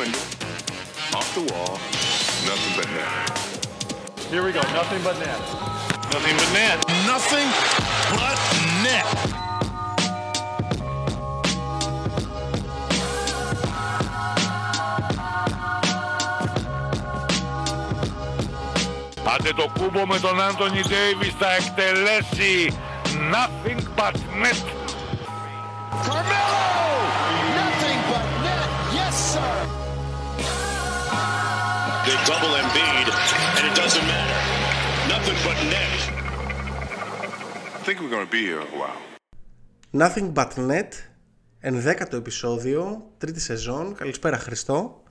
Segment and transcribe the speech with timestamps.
[0.00, 0.18] window,
[1.14, 1.72] off the wall,
[2.46, 3.36] nothing but net.
[4.30, 4.60] Here we go.
[4.72, 5.38] Nothing but net.
[6.12, 6.78] Nothing but net.
[7.06, 7.48] Nothing
[8.16, 8.38] but
[8.82, 9.06] net.
[19.34, 22.72] Άντε το κούμπο με τον Άντωνι Ντέιβις θα εκτελέσει
[23.32, 24.79] nothing but net.
[35.47, 35.99] but net.
[37.77, 38.99] I think we're going to be here a while.
[39.91, 40.93] Nothing but net,
[41.59, 43.95] ενδέκατο επεισόδιο, τρίτη σεζόν.
[43.95, 45.03] Καλησπέρα Χριστό.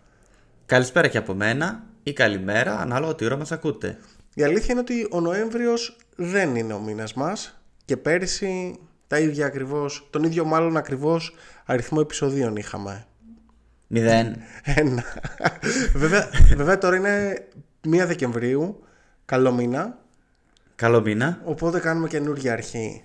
[0.67, 3.99] Καλησπέρα και από μένα ή καλημέρα, ανάλογα τι ώρα μας ακούτε.
[4.35, 9.47] Η αλήθεια είναι ότι ο Νοέμβριος δεν είναι ο μήνας μας και πέρυσι τα ίδια
[9.47, 11.35] ακριβώς, τον ίδιο μάλλον ακριβώς
[11.65, 13.07] αριθμό επεισοδίων είχαμε.
[13.87, 14.37] Μηδέν.
[14.63, 15.05] Ένα.
[16.03, 17.47] βέβαια, βέβαια τώρα είναι
[17.87, 18.83] 1 Δεκεμβρίου,
[19.25, 19.99] καλό μήνα,
[20.81, 21.41] Καλό μήνα.
[21.45, 23.03] οπότε κάνουμε καινούργια αρχή.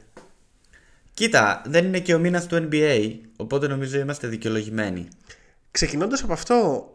[1.14, 5.08] Κοίτα, δεν είναι και ο μήνας του NBA, οπότε νομίζω είμαστε δικαιολογημένοι.
[5.72, 6.90] Ξεκινώντας από αυτό,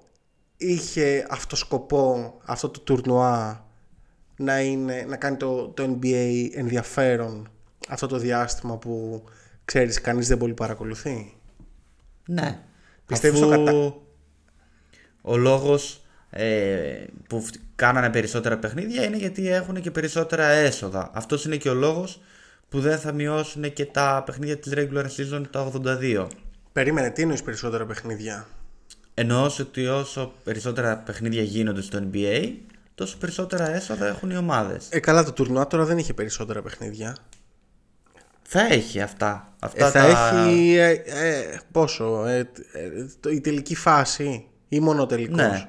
[0.56, 3.66] είχε αυτό σκοπό, αυτό το τουρνουά
[4.36, 7.48] να, είναι, να κάνει το, το NBA ενδιαφέρον
[7.88, 9.24] αυτό το διάστημα που
[9.64, 11.34] ξέρεις κανείς δεν πολύ παρακολουθεί;
[12.26, 12.58] Ναι.
[13.06, 13.94] Πιστεύεις Αφού το κατα-
[15.22, 21.10] Ο λόγος ε, που φ- κάνανε περισσότερα παιχνίδια είναι γιατί έχουν και περισσότερα έσοδα.
[21.14, 22.20] Αυτός είναι και ο λόγος
[22.68, 26.26] που δεν θα μειώσουν και τα παιχνίδια της regular season τα 82.
[26.72, 28.46] Περίμενε, τι εννοείς περισσότερα παιχνίδια;
[29.14, 32.52] Εννοώς ότι όσο περισσότερα παιχνίδια γίνονται στο NBA,
[32.94, 34.86] τόσο περισσότερα έσοδα έχουν οι ομάδες.
[34.90, 37.16] Ε, καλά, το τουρνουά τώρα δεν είχε περισσότερα παιχνίδια.
[38.42, 39.54] Θα έχει αυτά.
[39.58, 40.06] αυτά Ε, θα τα...
[40.06, 42.38] έχει ε, ε, πόσο, ε,
[42.72, 45.68] ε, το- η τελική φάση ή μόνο ο τελικός; Ναι.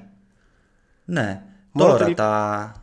[1.05, 1.41] Ναι.
[1.71, 2.73] Μόνο Τώρα τελ- τα...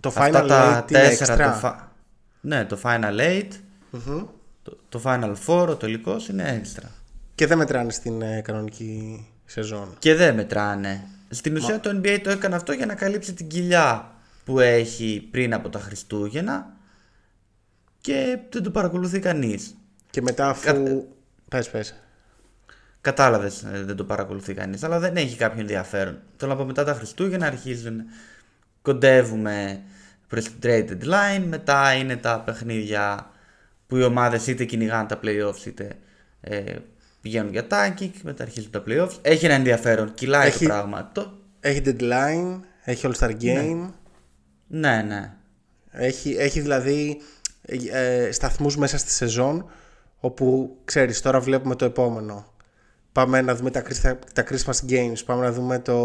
[0.00, 1.34] Το αυτά Final τα Eight είναι τέσσερα...
[1.50, 1.52] extra.
[1.52, 1.92] Το φα-
[2.40, 3.42] Ναι, το Final 8,
[4.62, 6.90] το, το Final 4, ο τελικός είναι έξτρα.
[7.34, 9.94] Και δεν μετράνε στην ε, κανονική σεζόν.
[9.98, 11.06] Και δεν μετράνε.
[11.30, 14.12] Στην ουσία το NBA το έκανε αυτό για να καλύψει την κοιλιά
[14.44, 16.70] που έχει πριν από τα Χριστούγεννα
[18.00, 19.74] και δεν το παρακολουθεί κανείς.
[20.10, 20.64] Και μετά αφού...
[20.64, 21.02] Κα-
[21.48, 21.94] Πες, πες.
[23.06, 26.18] Κατάλαβες, δεν το παρακολουθεί κανείς, αλλά δεν έχει κάποιο ενδιαφέρον.
[26.36, 28.02] Θέλω να πω μετά τα Χριστούγεννα αρχίζουν,
[28.82, 29.80] κοντεύουμε
[30.28, 33.30] προ την trade deadline, μετά είναι τα παιχνίδια
[33.86, 35.90] που οι ομάδες είτε κυνηγάνε τα playoffs είτε
[36.40, 36.74] ε,
[37.20, 39.16] πηγαίνουν για tanking, μετά αρχίζουν τα playoffs.
[39.22, 41.10] Έχει ένα ενδιαφέρον, κυλάει Έχει- το πράγμα.
[41.14, 41.32] Το...
[41.60, 43.88] Έχει deadline, έχει All-Star Game,
[44.66, 45.32] Ναι, ναι.
[45.90, 47.20] έχει, έχει δηλαδή
[47.62, 47.76] ε,
[48.26, 49.70] ε, σταθμούς μέσα στη σεζόν
[50.20, 52.54] όπου ξέρεις τώρα βλέπουμε το επόμενο.
[53.16, 55.96] Πάμε να δούμε τα, Christ- τα Christmas Games, πάμε να δούμε το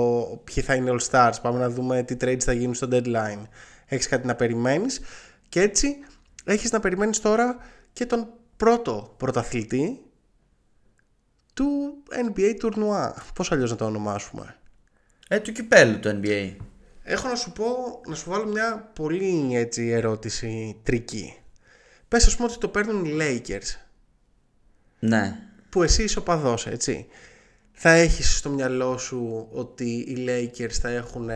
[0.44, 3.42] ποιοι θα είναι All Stars, πάμε να δούμε τι trades θα γίνουν στο deadline.
[3.86, 5.02] Έχεις κάτι να περιμένεις;
[5.50, 5.98] Και έτσι
[6.44, 7.58] έχεις να περιμένεις τώρα
[7.94, 8.28] και τον
[8.58, 10.02] πρώτο πρωταθλητή
[11.54, 13.24] του NBA τουρνουά.
[13.36, 14.56] Πώς αλλιώς να το ονομάσουμε;
[15.28, 16.56] Ε, του κυπέλου το NBA.
[17.04, 17.66] Έχω να σου πω,
[18.08, 21.38] να σου βάλω μια πολύ έτσι ερώτηση τρική.
[22.08, 23.78] Πες ας πούμε ότι το παίρνουν οι Lakers,
[25.00, 25.40] Ναι.
[25.72, 27.08] Που εσύ είσαι οπαδός, έτσι.
[27.72, 31.30] Θα έχεις στο μυαλό σου ότι οι Lakers θα έχουν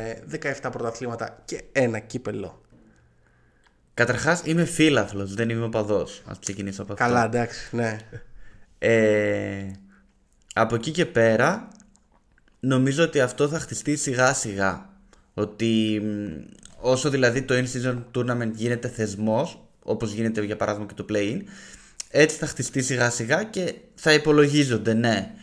[0.61, 2.61] 17 πρωταθλήματα και ένα κύπελο;
[3.93, 6.01] Καταρχάς είμαι φίλαθλος, δεν είμαι οπαδό.
[6.01, 7.05] Α ξεκινήσω από αυτό.
[7.05, 7.97] Καλά, εντάξει, ναι.
[8.77, 9.71] Ε,
[10.53, 11.67] από εκεί και πέρα
[12.59, 14.89] νομίζω ότι αυτό θα χτιστεί σιγά σιγά
[15.33, 16.27] ότι μ,
[16.79, 21.41] όσο δηλαδή το in-season tournament γίνεται θεσμός όπως γίνεται για παράδειγμα και το play-in
[22.17, 25.33] έτσι θα χτιστεί σιγά σιγά και θα υπολογίζονται ναι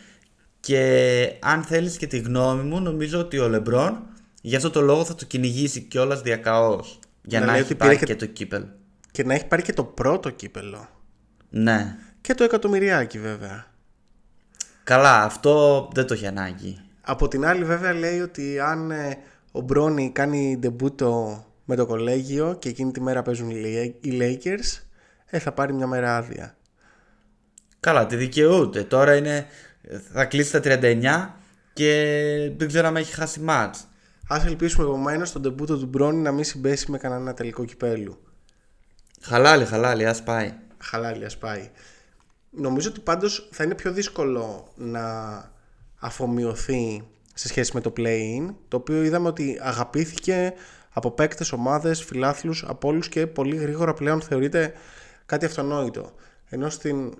[0.60, 4.02] και αν θέλεις και τη γνώμη μου νομίζω ότι ο Λεμπρόν
[4.42, 7.80] για αυτό το λόγο θα το κυνηγήσει κιόλας διακαώς για Να να, λέει έχει ότι
[7.82, 8.26] πήρε πάρει και- και...
[8.26, 8.64] το κύπελ
[9.10, 10.88] Και να έχει πάρει και το πρώτο κύπελο.
[11.50, 13.66] ναι Και το εκατομμυριάκι βέβαια.
[14.84, 19.18] καλά αυτό δεν το έχει ανάγκη Από την άλλη βέβαια λέει ότι αν ε,
[19.52, 24.18] ο Μπρόνι κάνει ντεμπούτο με το κολέγιο και εκείνη τη μέρα παίζουν οι Lake- οι
[24.20, 24.80] Lakers,
[25.26, 26.56] ε, θα πάρει μια μέρα άδεια.
[27.82, 28.84] Καλά, τη δικαιούται.
[28.84, 29.46] Τώρα είναι.
[30.12, 31.28] Θα κλείσει τα 39
[31.72, 33.88] και δεν ξέρω αν έχει χάσει μάτς.
[34.28, 38.18] Ας ελπίσουμε επομένως τον ντεμπούτο του Μπρόνι να μην συμπέσει με κανένα τελικό κυπέλου.
[39.20, 40.54] Χαλάλι, χαλάλι, ας πάει.
[40.78, 41.70] Χαλάλι ας πάει.
[42.50, 45.04] Νομίζω ότι πάντως θα είναι πιο δύσκολο να
[45.98, 50.52] αφομοιωθεί σε σχέση με το play-in, το οποίο είδαμε ότι αγαπήθηκε
[50.92, 54.72] από παίκτες, ομάδες, φιλάθλους, από όλους και πολύ γρήγορα πλέον θεωρείται
[55.26, 56.12] κάτι αυτονόητο.
[56.48, 57.14] Ενώ στην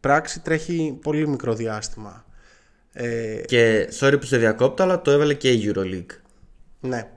[0.00, 2.24] πράξη τρέχει πολύ μικρό διάστημα.
[2.92, 6.16] Ε, Και sorry που σε διακόπτω, αλλά το έβαλε και η Euroleague.
[6.80, 7.10] ναι.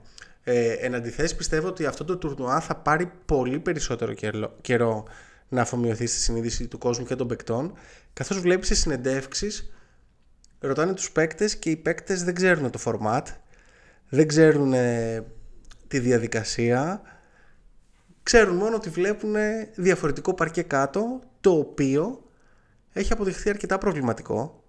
[0.46, 5.04] Ε, εν αντιθέσει, πιστεύω ότι αυτό το τουρνουά θα πάρει πολύ περισσότερο καιρό, καιρό
[5.48, 7.72] να αφομοιωθεί στη συνείδηση του κόσμου και των παικτών,
[8.12, 9.72] καθώς βλέπεις σε συνεντεύξεις
[10.58, 13.22] ρωτάνε τους παίκτες και οι παίκτες δεν ξέρουν το format,
[14.08, 15.24] δεν ξέρουν ε,
[15.88, 17.02] τη διαδικασία,
[18.22, 19.34] ξέρουν μόνο ότι βλέπουν
[19.74, 22.23] διαφορετικό παρκέ κάτω, το οποίο
[22.96, 24.62] έχει αποδειχθεί αρκετά προβληματικό.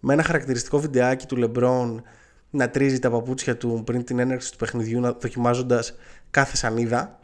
[0.00, 2.02] Με ένα χαρακτηριστικό βιντεάκι του Λεμπρόν
[2.50, 5.94] να τρίζει τα παπούτσια του πριν την έναρξη του παιχνιδιού να- δοκιμάζοντας
[6.30, 7.18] κάθε σανίδα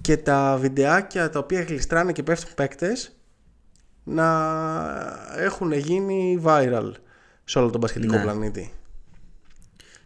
[0.00, 3.16] και τα βιντεάκια τα οποία γλιστράνε και πέφτουν παίκτες
[4.04, 4.26] να
[5.36, 6.92] έχουν γίνει viral
[7.44, 8.22] σε όλο τον μπασκετικό Ναι.
[8.22, 8.72] πλανήτη.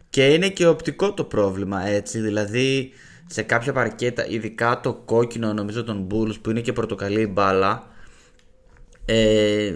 [0.09, 2.91] Και είναι και οπτικό το πρόβλημα έτσι, δηλαδή
[3.27, 7.87] σε κάποια παρκέτα, ειδικά το κόκκινο νομίζω των Bulls που είναι και πορτοκαλί η μπάλα
[9.05, 9.75] ε,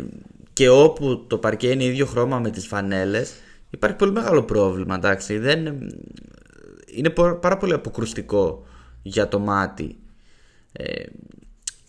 [0.54, 3.34] και όπου το παρκέ είναι ίδιο χρώμα με τις φανέλες
[3.70, 5.66] υπάρχει πολύ μεγάλο πρόβλημα εντάξει, δεν,
[6.86, 8.66] είναι πο- πάρα πολύ αποκρουστικό
[9.02, 9.98] για το μάτι.
[10.72, 11.04] Ε,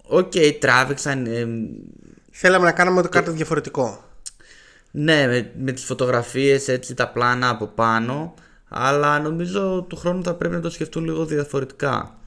[0.02, 1.46] Οκ, τράβηξαν ε,
[2.30, 4.04] Θέλαμε να κάνουμε το κάτι διαφορετικό.
[4.90, 8.34] ναι, με, με τις φωτογραφίες έτσι τα πλάνα από πάνω
[8.68, 12.18] αλλά νομίζω του χρόνου θα πρέπει να το σκεφτούν λίγο διαφορετικά.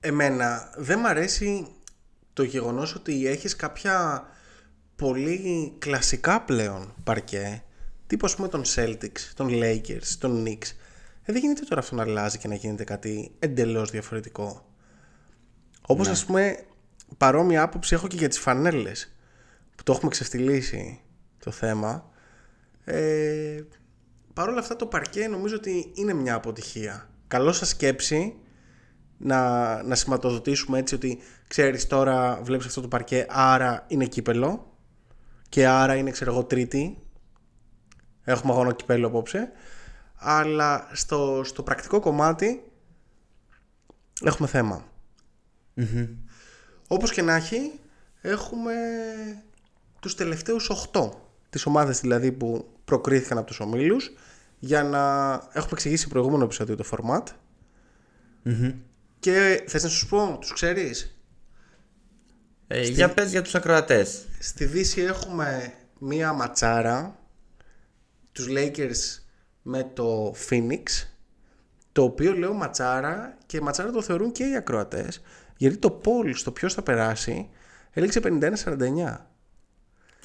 [0.00, 1.66] Εμένα δεν μ' αρέσει
[2.32, 4.26] το γεγονός ότι έχεις κάποια
[4.96, 7.62] πολύ κλασικά πλέον παρκέ.
[8.06, 10.68] Τύπου ας πούμε των Celtics, των Lakers, των Knicks.
[11.22, 14.66] Ε, δεν γίνεται τώρα αυτό να αλλάζει και να γίνεται κάτι εντελώς διαφορετικό.
[15.86, 16.64] Όπως ας πούμε
[17.16, 19.16] παρόμοια άποψη έχω και για τις φανέλες
[19.76, 21.00] που το έχουμε ξεφτυλίσει
[21.44, 22.10] το θέμα.
[22.84, 23.62] Ε,
[24.34, 27.08] Παρ' όλα αυτά το παρκέ νομίζω ότι είναι μια αποτυχία.
[27.28, 28.34] Καλό σας σκέψη
[29.18, 31.18] να, να σηματοδοτήσουμε έτσι ότι
[31.48, 34.73] ξέρεις τώρα βλέπεις αυτό το παρκέ άρα είναι κύπελο
[35.54, 36.98] και άρα είναι ξέρω εγώ τρίτη.
[38.24, 39.52] Έχουμε αγώνα κυπέλο απόψε.
[40.14, 42.72] Αλλά στο, στο πρακτικό κομμάτι
[44.24, 44.84] έχουμε θέμα.
[46.88, 47.80] Όπως και να έχει
[48.20, 48.74] έχουμε
[50.00, 51.10] τους τελευταίους 8
[51.50, 54.12] τις ομάδες δηλαδή που προκρίθηκαν από τους ομίλους
[54.58, 57.24] για να έχουμε εξηγήσει προηγούμενο επεισόδιο το format.
[59.18, 61.13] Και θες να σου πω, τους ξέρεις;
[62.76, 64.24] Ε, Για πες για τους ακροατές.
[64.38, 67.18] Στη Δύση έχουμε μία ματσάρα
[68.32, 69.22] τους Lakers
[69.62, 70.82] με το Phoenix
[71.92, 75.22] το οποίο λέω ματσάρα και ματσάρα το θεωρούν και οι ακροατές
[75.56, 77.48] γιατί το poll στο ποιος θα περάσει
[77.90, 79.16] έληξε 51-49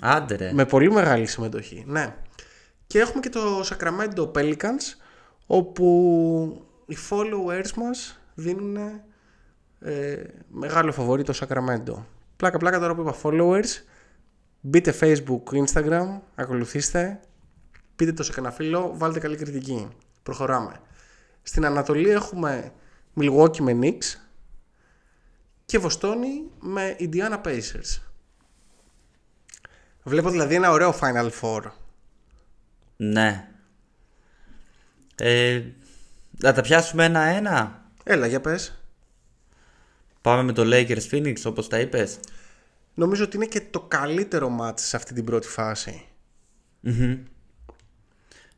[0.02, 0.54] Άντε ρε.
[0.54, 2.16] με πολύ μεγάλη συμμετοχή ναι.
[2.88, 4.98] και έχουμε και το Sacramento Pelicans
[5.46, 8.78] όπου οι followers μας δίνουν
[9.80, 12.04] ε, μεγάλο φαβορί το Sacramento
[12.40, 13.84] πλάκα πλάκα τώρα που είπα followers
[14.62, 17.20] μπείτε facebook, instagram ακολουθήστε
[17.96, 19.88] πείτε το σε κανένα φίλο, βάλτε καλή κριτική
[20.24, 20.82] προχωράμε
[21.42, 22.72] στην Ανατολή έχουμε
[23.20, 24.20] Milwaukee με Knicks
[25.66, 28.10] και Βοστόνη με Indiana Pacers
[30.04, 31.62] Βλέπω δηλαδή ένα ωραίο Final Four.
[32.96, 33.48] Ναι.
[35.16, 35.62] Ε,
[36.32, 37.86] να τα πιάσουμε ένα-ένα.
[38.04, 38.79] Έλα, για πες.
[40.22, 42.20] Πάμε με το Lakers Phoenix όπως τα είπες.
[42.94, 46.06] Νομίζω ότι είναι και το καλύτερο μάτς σε αυτή την πρώτη φάση.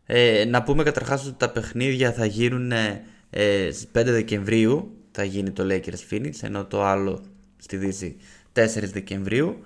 [0.06, 3.04] Ε, να πούμε καταρχάς ότι τα παιχνίδια θα γίνουν ε,
[3.72, 7.24] στις 5 Δεκεμβρίου θα γίνει το Lakers Phoenix ενώ το άλλο
[7.58, 8.18] στη Δύση
[8.54, 9.64] 4 Δεκεμβρίου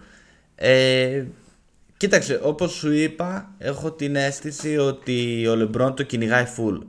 [0.56, 1.26] ε,
[1.98, 6.80] κοίταξε όπως σου είπα έχω την αίσθηση ότι ο Λεμπρόν το κυνηγάει full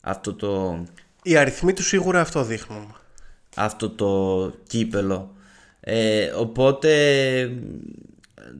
[0.00, 0.82] αυτό το,
[1.22, 2.96] Οι αριθμοί του σίγουρα αυτό δείχνουν.
[3.56, 5.34] Αυτό το κύπελο.
[5.80, 6.90] Ε, οπότε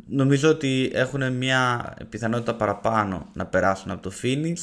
[0.08, 4.54] νομίζω ότι έχουν μια πιθανότητα παραπάνω να περάσουν από το Phoenix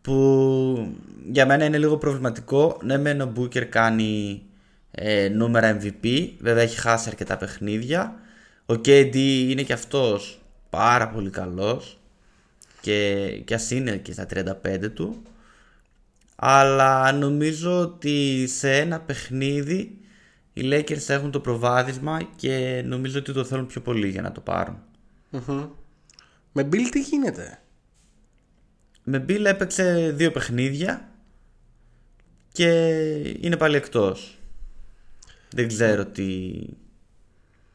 [0.00, 0.94] που
[1.30, 2.78] για μένα είναι λίγο προβληματικό.
[2.82, 4.42] Ναι μεν ο Booker κάνει
[4.90, 8.14] ε, νούμερα MVP βέβαια έχει χάσει αρκετά παιχνίδια.
[8.66, 9.16] Ο KD
[9.48, 11.98] είναι και αυτός πάρα πολύ καλός
[12.80, 15.22] και, και ας είναι και στα 35 του
[16.42, 19.98] αλλά νομίζω ότι σε ένα παιχνίδι
[20.52, 24.40] οι Lakers έχουν το προβάδισμα και νομίζω ότι το θέλουν πιο πολύ για να το
[24.40, 24.78] πάρουν.
[26.52, 27.62] Με Bill τι γίνεται;
[29.02, 31.08] Με Bill έπαιξε δύο παιχνίδια
[32.52, 32.68] και
[33.40, 34.38] είναι πάλι εκτός.
[35.50, 36.52] Δεν ξέρω τι...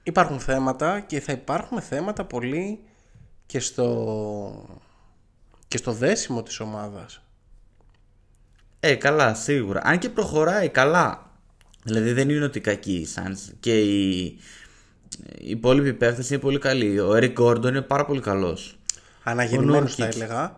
[0.04, 2.80] Υπάρχουν θέματα και θα υπάρχουν θέματα πολύ
[3.46, 4.80] και στο,
[5.68, 7.25] και στο δέσιμο της ομάδας.
[8.88, 9.82] Ε, καλά, σίγουρα.
[9.84, 11.32] Αν και προχωράει καλά.
[11.84, 17.00] Δηλαδή δεν είναι ότι κακή η Suns και οι, οι υπόλοιποι παίχτες είναι πολύ καλοί.
[17.00, 18.78] Ο Eric Gordon είναι πάρα πολύ καλός.
[19.24, 20.22] Αναγεννημένος θα Νούρκιτς.
[20.24, 20.56] έλεγα.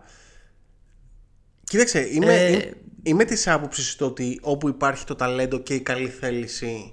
[1.64, 5.80] Κοίταξε, είμαι, Ε, είμαι, είμαι της άποψης το ότι όπου υπάρχει το ταλέντο και η
[5.80, 6.92] καλή θέληση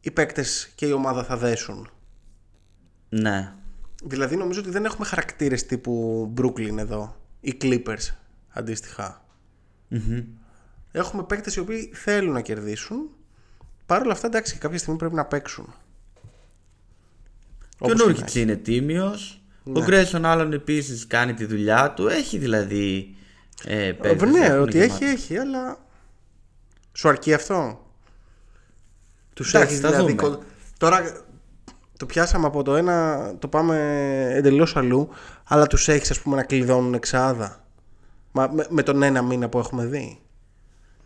[0.00, 1.90] οι παίκτες και η ομάδα θα δέσουν.
[3.08, 3.52] Ναι.
[4.04, 8.14] Δηλαδή νομίζω ότι δεν έχουμε χαρακτήρες τύπου Brooklyn εδώ ή Clippers
[8.48, 9.21] αντίστοιχα.
[10.92, 13.10] Έχουμε παίκτες οι οποίοι θέλουν να κερδίσουν.
[13.86, 15.64] Παρ' όλα αυτά εντάξει κάποια στιγμή πρέπει να παίξουν.
[17.78, 19.42] Και ο Όπως και να Νούρκιτς είναι τίμιος.
[19.64, 19.78] Ναι.
[19.80, 22.06] Ο Γκρέσον άλλον επίσης κάνει τη δουλειά του.
[22.08, 23.14] Έχει δηλαδή
[23.64, 25.04] ε, Ε, παίκτες, ναι, έχουν ότι γεμάτο.
[25.04, 25.78] έχει, έχει, αλλά.
[26.92, 27.86] Σου αρκεί αυτό;
[29.34, 30.14] Τους Εντάξει, έχεις θα δηλαδή.
[30.16, 30.22] δούμε.
[30.36, 30.42] κο-
[30.78, 31.22] Τώρα
[31.96, 33.76] το πιάσαμε από το ένα, το πάμε
[34.34, 35.08] εντελώς αλλού,
[35.44, 37.61] αλλά τους έχεις, ας πούμε, να κλειδώνουν εξάδα.
[38.32, 40.18] Μα, με, με τον ένα μήνα που έχουμε δει.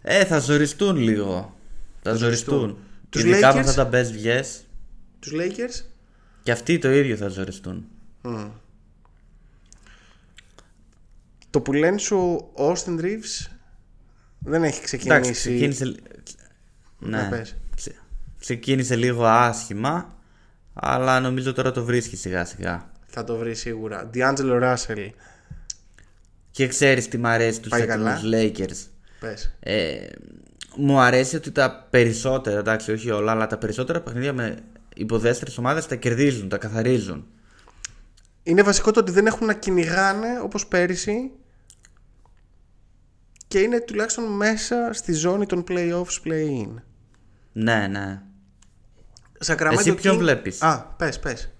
[0.02, 1.56] Ε, θα ζοριστούν λίγο.
[2.02, 2.78] Θα ζοριστούν.
[3.10, 3.66] Τους Ειδικά με Lakers?
[3.66, 4.64] αυτά τα best βγες.
[5.18, 5.84] Τους Lakers;
[6.42, 7.84] Και αυτοί το ίδιο θα ζοριστούν.
[11.50, 12.16] Το που λένε σου
[12.54, 13.50] ο Austin Reeves
[14.38, 15.32] δεν έχει Εντάξει, ξεκινήσει.
[15.32, 15.94] ξεκίνησε...
[16.98, 17.28] Να Ναι.
[17.28, 17.56] πες.
[17.76, 17.94] Ξε-
[18.38, 20.14] Ξεκίνησε λίγο άσχημα,
[20.74, 22.90] αλλά νομίζω τώρα το βρίσκει σιγά σιγά.
[23.06, 24.10] Θα το βρει σίγουρα.
[24.14, 25.08] D'Angelo Russell.
[26.56, 28.88] Και ξέρεις τι μ' αρέσει τους Πάει φετινούς Lakers.
[29.20, 29.56] Πες.
[29.60, 30.06] Ε,
[30.76, 34.58] μου αρέσει ότι τα περισσότερα, εντάξει όχι όλα, αλλά τα περισσότερα παιχνίδια με
[34.94, 37.26] υποδέστερες ομάδες τα κερδίζουν, τα καθαρίζουν.
[38.42, 41.30] Είναι βασικό το ότι δεν έχουν να κυνηγάνε όπως πέρυσι
[43.48, 46.74] και είναι τουλάχιστον μέσα στη ζώνη των playoffs play-in.
[47.52, 48.20] Ναι, ναι.
[49.46, 51.52] Sacramento Εσύ ποιον King- βλέπεις; Α, πες, πες.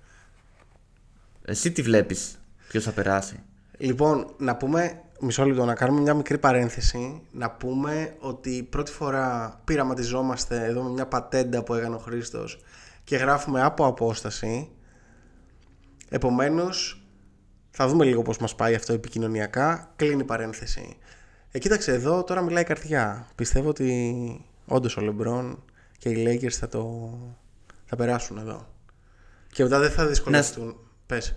[1.45, 2.39] Εσύ τι βλέπεις,
[2.69, 3.43] ποιος θα περάσει;
[3.79, 7.23] Λοιπόν, να πούμε, μισό λεπτό, να κάνουμε μια μικρή παρένθεση.
[7.31, 12.59] Να πούμε ότι πρώτη φορά πειραματιζόμαστε εδώ με μια πατέντα που έκανε ο Χρήστος
[13.05, 14.71] και γράφουμε από απόσταση.
[16.09, 17.07] Επομένως,
[17.71, 19.93] θα δούμε λίγο πώς μας πάει αυτό επικοινωνιακά.
[19.97, 20.97] Κλείνει η παρένθεση.
[21.51, 23.27] Ε, κοίταξε, εδώ τώρα μιλάει η καρδιά.
[23.35, 25.65] Πιστεύω ότι όντως ο Λεμπρόν
[25.99, 27.11] και οι Lakers θα το
[27.85, 28.67] θα περάσουν εδώ.
[29.53, 30.77] Και μετά δεν θα δυσκολευτούν.
[31.07, 31.37] Πες.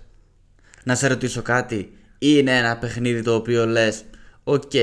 [0.84, 1.98] Να σε ρωτήσω κάτι.
[2.22, 4.04] Είναι ένα παιχνίδι το οποίο λες
[4.44, 4.74] Οκ,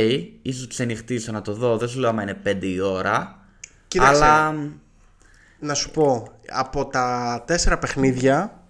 [0.42, 1.78] ίσως ξενυχτήσω να το δω.
[1.78, 3.46] Δεν σου λέω άμα είναι 5 η ώρα.
[3.88, 4.24] Κοίταξε.
[4.24, 4.56] Αλλά
[5.60, 8.64] Να σου πω, από τα τέσσερα παιχνίδια,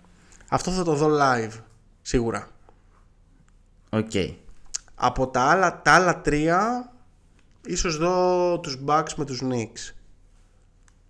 [0.50, 1.60] αυτό θα το δω live,
[2.02, 2.48] σίγουρα.
[3.90, 4.12] Οκ.
[4.96, 6.92] Από τα άλλα, τα άλλα τρία,
[7.66, 9.94] ίσως δω τους Bucks με τους Knicks.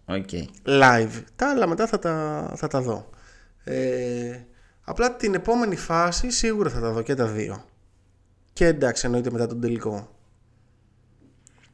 [0.05, 0.29] OK.
[0.65, 1.23] Live.
[1.35, 3.09] Τα άλλα μετά θα τα, θα τα δω.
[3.63, 4.39] Ε,
[4.89, 7.65] απλά την επόμενη φάση σίγουρα θα τα δω και τα δύο.
[8.53, 10.09] Και εντάξει, εννοείται μετά τον τελικό.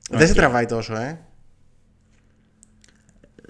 [0.09, 1.19] Δεν σε τραβάει τόσο, ε.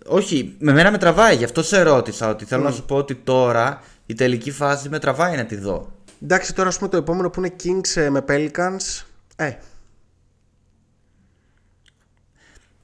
[0.05, 3.15] Όχι, με μένα με τραβάει, γι' αυτό σε ρώτησα ότι θέλω να σου πω ότι
[3.15, 5.91] τώρα η τελική φάση με τραβάει να τη δω.
[6.21, 9.03] Εντάξει, τώρα ας πούμε το επόμενο που είναι Kings ε, με Pelicans.
[9.35, 9.51] Ε,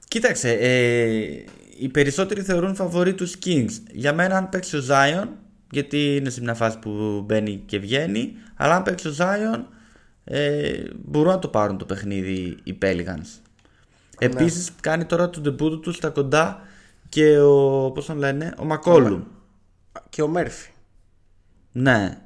[0.08, 1.44] Κοίταξε, ε,
[1.78, 3.72] οι περισσότεροι θεωρούν φαβορή τους Kings.
[3.90, 5.28] Για μένα αν παίξει ο Zion,
[5.70, 9.64] γιατί είναι σε μια φάση που μπαίνει και βγαίνει, αλλά αν παίξει ο Zion
[10.24, 13.40] ε, μπορούν να το πάρουν το παιχνίδι οι Pelicans.
[14.18, 16.60] Επίσης κάνει τώρα το debut του στα κοντά
[17.08, 19.22] και ο, πώς τον λένε, ο Μακόλουμ.
[20.08, 20.70] και ο Μέρφυ.
[21.72, 22.18] Ναι.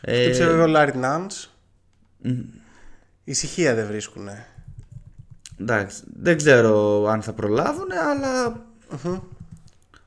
[0.00, 1.56] Ε, Χτύψε βέβαια ο Λάρι Νάντς.
[3.24, 4.46] Ησυχία δεν βρίσκουνε.
[5.60, 8.64] Εντάξει, δεν ξέρω αν θα προλάβουν, αλλά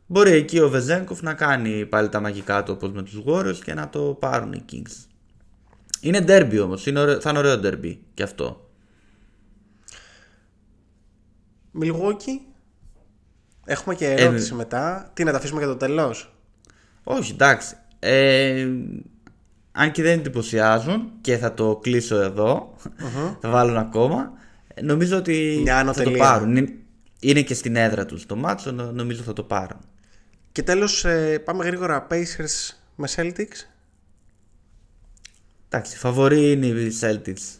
[0.06, 3.74] μπορεί εκεί ο Βεζέγκοφ να κάνει πάλι τα μαγικά του όπως με τους Warriors και
[3.74, 5.06] να το πάρουν οι Kings.
[6.02, 8.70] Είναι derby όμως, είναι ωραίο- θα είναι ωραίο derby και αυτό.
[11.82, 12.40] Milwaukee.
[13.66, 15.10] Έχουμε και ερώτηση μετά.
[15.14, 16.36] Τι να τα αφήσουμε για το τέλος;
[17.04, 17.76] Όχι, εντάξει.
[18.00, 18.68] Ε,
[19.72, 22.76] αν και δεν εντυπωσιάζουν και θα το κλείσω εδώ,
[23.42, 24.32] θα βάλω ένα ακόμα.
[24.68, 26.18] ε, Νομίζω ότι Μια θα το ανωτελεία.
[26.18, 26.56] πάρουν.
[26.56, 26.74] Είναι,
[27.20, 29.80] είναι και στην έδρα τους το μάτσο, νο- νομίζω θα το πάρουν.
[30.56, 33.68] Και τέλος ε, πάμε γρήγορα Pacers με Celtics.
[35.70, 37.58] Εντάξει, φαβορή είναι οι Celtics.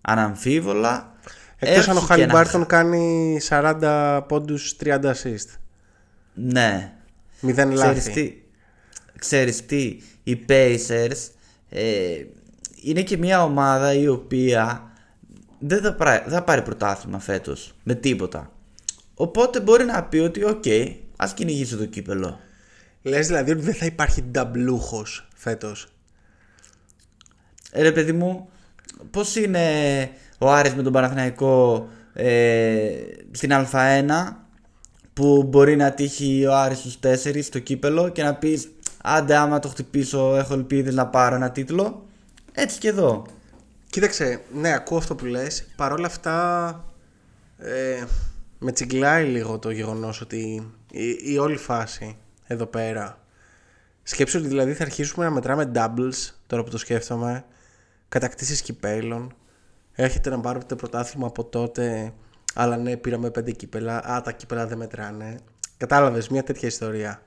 [0.00, 1.14] Αναμφίβολα.
[1.58, 5.58] Εκτός αν ο Έχει και ένα- Χαλιμπάρτον κάνει 40 πόντους 30 assist.
[6.34, 6.92] Ναι.
[7.40, 8.12] Μηδέν Ξέρεις λάθη.
[8.12, 8.42] τι,
[9.18, 11.28] ξέρεις τι, οι Pacers
[11.68, 12.24] ε,
[12.82, 14.90] είναι και μια ομάδα η οποία
[15.58, 18.52] δεν θα, πρά- δεν θα πάρει πρωτάθλημα φέτος με τίποτα.
[19.14, 20.64] Οπότε μπορεί να πει ότι οκ,
[21.22, 22.40] ας κυνηγήσει το κύπελο.
[23.02, 25.88] Λες δηλαδή ότι δεν θα υπάρχει νταμπλούχος φέτος.
[27.70, 28.48] Ε, ρε παιδί μου,
[29.10, 29.64] πώς είναι
[30.38, 32.90] ο Άρης με τον Παναθηναϊκό ε,
[33.30, 34.10] στην Α1
[35.12, 38.68] που μπορεί να τύχει ο Άρης στους 4 στο κύπελο και να πεις
[39.02, 42.06] άντε άμα το χτυπήσω έχω ελπίδες να πάρω ένα τίτλο.
[42.52, 43.26] Έτσι και εδώ.
[43.90, 45.64] Κοίταξε, ναι, ακούω αυτό που λες.
[45.76, 46.84] Παρ' όλα αυτά,
[47.58, 48.04] ε,
[48.60, 53.24] με τσιγκλάει λίγο το γεγονός ότι η, η όλη φάση εδώ πέρα.
[54.02, 57.44] Σκέψου ότι δηλαδή θα αρχίσουμε να μετράμε doubles, τώρα που το σκέφτομαι,
[58.08, 59.34] κατακτήσεις κυπέλων.
[59.92, 62.12] Έρχεται να πάρετε πρωτάθλημα από τότε,
[62.54, 64.04] αλλά ναι, πήραμε πέντε κύπελα.
[64.04, 65.38] Α, τα κύπελα δεν μετράνε.
[65.76, 67.22] Κατάλαβες, μια τέτοια ιστορία.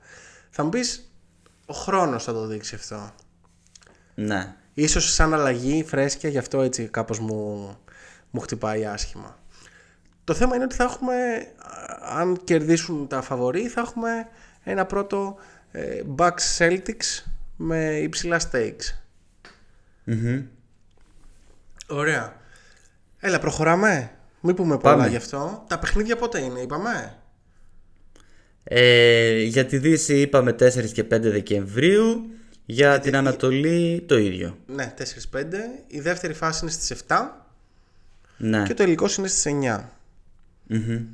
[0.50, 1.12] Θα μου πεις,
[1.66, 3.12] ο χρόνος θα το δείξει αυτό.
[4.14, 4.54] Ναι.
[4.74, 7.68] Ίσως σαν αλλαγή φρέσκια, γι' αυτό έτσι κάπως μου,
[8.30, 9.38] μου χτυπάει άσχημα.
[10.24, 11.14] Το θέμα είναι ότι θα έχουμε,
[11.58, 14.10] α, αν κερδίσουν τα φαβορή, θα έχουμε
[14.64, 15.36] ένα πρώτο
[15.72, 17.24] ε, Bucks Celtics
[17.56, 18.94] με υψηλά stakes.
[21.88, 22.36] Ωραία.
[23.18, 24.10] Έλα, προχωράμε.
[24.40, 25.08] Μην πούμε πολλά Πάμε.
[25.08, 25.64] γι' αυτό.
[25.68, 27.14] Τα παιχνίδια πότε είναι, είπαμε;
[28.64, 32.28] Ε, για τη Δύση είπαμε 4 και 5 Δεκεμβρίου.
[32.66, 34.58] Για την Ανατολή το ίδιο.
[34.66, 35.44] Ναι, 4-5.
[35.86, 37.14] Η δεύτερη φάση είναι στις 7
[38.36, 38.62] Ναι.
[38.62, 39.88] και το υλικό είναι στις 9.
[40.66, 41.06] Μμμ.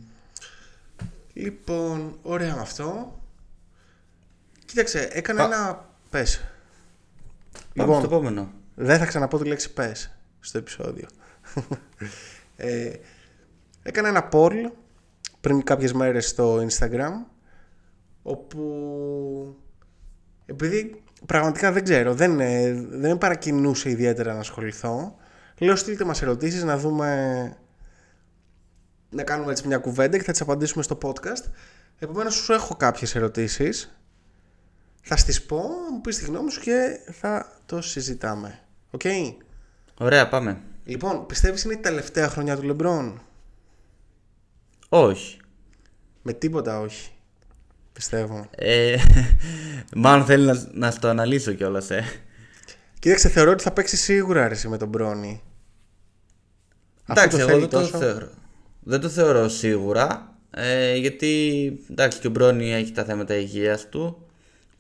[1.33, 3.19] Λοιπόν, ωραία με αυτό.
[4.65, 5.89] Κοίταξε, έκανα ένα.
[6.11, 6.45] Πες.
[7.75, 8.53] Πάμε στο επόμενο.
[8.75, 11.09] δεν θα ξαναπώ τη λέξη πες στο επεισόδιο.
[12.57, 12.93] ε,
[13.83, 14.71] έκανα ένα poll
[15.41, 17.13] πριν κάποιες μέρες στο Instagram
[18.23, 19.57] όπου
[20.47, 25.15] επειδή πραγματικά δεν ξέρω, δεν, ε, δεν με παρακινούσε ιδιαίτερα να ασχοληθώ
[25.59, 27.57] λέω στείλτε μας ερωτήσεις να δούμε
[29.11, 31.45] να κάνουμε έτσι μια κουβέντα και θα τις απαντήσουμε στο podcast
[31.99, 34.01] επομένως σου έχω κάποιες ερωτήσεις
[35.03, 35.57] θα στις πω,
[35.93, 38.59] μου πεις τη γνώμη σου και θα το συζητάμε
[38.91, 39.01] Οκ;
[39.99, 40.61] Ωραία, πάμε.
[40.85, 43.23] Λοιπόν, πιστεύεις είναι η τελευταία χρονιά του Λεμπρόν;
[44.89, 45.39] Όχι.
[46.23, 47.11] Με τίποτα όχι
[47.93, 48.97] Πιστεύω Ε,
[49.97, 52.05] μάλλον θέλει να, να στο αναλύσω κιόλας, ε.
[52.99, 55.43] Κοίταξε, θεωρώ ότι θα παίξει σίγουρα αρέσει με τον Μπρόνι.
[57.07, 57.99] Αφού Εντάξει, το εγώ θέλει δεν το, τόσο.
[57.99, 58.31] θεωρώ,
[58.91, 60.35] δεν το θεωρώ σίγουρα.
[60.51, 61.33] Ε, γιατί
[61.91, 64.27] εντάξει, και ο Μπρόνι έχει τα θέματα υγείας του.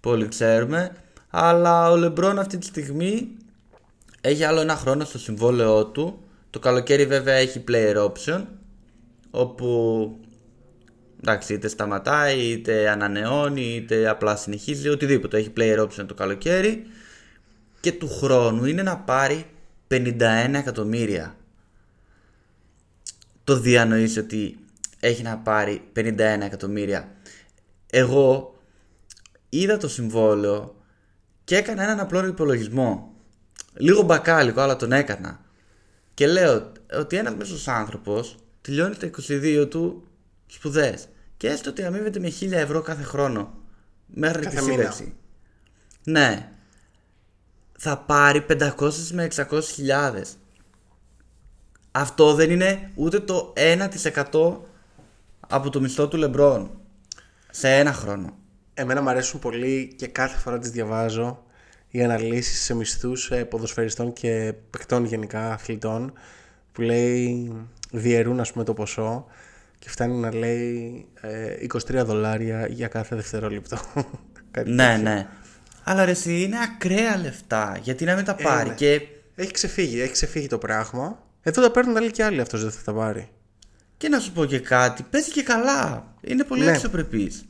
[0.00, 0.92] Πολύ ξέρουμε.
[1.30, 3.28] Αλλά ο Λεμπρόν αυτή τη στιγμή
[4.20, 6.22] έχει άλλο ένα χρόνο στο συμβόλαιό του.
[6.50, 8.42] Το καλοκαίρι βέβαια έχει player option.
[9.30, 10.18] Όπου
[11.20, 15.38] εντάξει, είτε σταματάει, είτε ανανεώνει, είτε απλά συνεχίζει, οτιδήποτε.
[15.38, 16.86] Έχει player option το καλοκαίρι.
[17.80, 19.46] Και του χρόνου είναι να πάρει
[19.88, 20.18] 51
[20.54, 21.34] εκατομμύρια
[23.50, 24.58] το διανοείς ότι
[25.00, 27.08] έχει να πάρει 51 εκατομμύρια.
[27.90, 28.54] Εγώ
[29.48, 30.74] είδα το συμβόλαιο
[31.44, 33.14] και έκανα έναν απλό υπολογισμό.
[33.74, 35.40] Λίγο μπακάλικο, αλλά τον έκανα.
[36.14, 40.08] Και λέω ότι ένας μέσος άνθρωπος τελειώνει τα 22 του
[40.46, 41.08] σπουδές.
[41.36, 43.54] Και έστω ότι αμείβεται με 1000 ευρώ κάθε χρόνο.
[44.06, 44.76] Μέχρι Κάθε τη μήνα.
[44.76, 45.14] σύνταξη.
[46.04, 46.52] Ναι.
[47.78, 50.36] Θα πάρει 500 με 600 χιλιάδες.
[51.92, 53.52] Αυτό δεν είναι ούτε το
[54.32, 54.56] 1%
[55.48, 56.70] από το μισθό του Λεμπρόν.
[57.50, 58.36] Σε ένα χρόνο.
[58.74, 61.42] Εμένα μου αρέσουν πολύ και κάθε φορά τις διαβάζω
[61.90, 66.12] οι αναλύσεις σε μισθούς ε, ποδοσφαιριστών και παικτών γενικά αθλητών
[66.72, 67.52] που λέει
[67.90, 69.26] διαιρούν ας πούμε το ποσό
[69.78, 73.76] και φτάνει να λέει ε, 23 δολάρια για κάθε δευτερόλεπτο.
[74.50, 75.02] Κάτι Ναι, τέτοιο.
[75.02, 75.26] ναι.
[75.84, 77.78] Αλλά ρε εσύ είναι ακραία λεφτά.
[77.82, 78.68] Γιατί να μην τα πάρει.
[78.68, 78.74] ναι.
[78.74, 79.00] Και,
[79.34, 81.22] Έχει ξεφύγει, έχει ξεφύγει το πράγμα.
[81.42, 83.28] Εδώ τα παίρνουν άλλοι και άλλοι αυτός δεν θα τα πάρει.
[83.96, 85.02] και να σου πω και κάτι.
[85.10, 86.14] Παίζει και καλά.
[86.20, 86.70] Είναι πολύ Ναι.
[86.70, 87.44] αξιοπρεπής.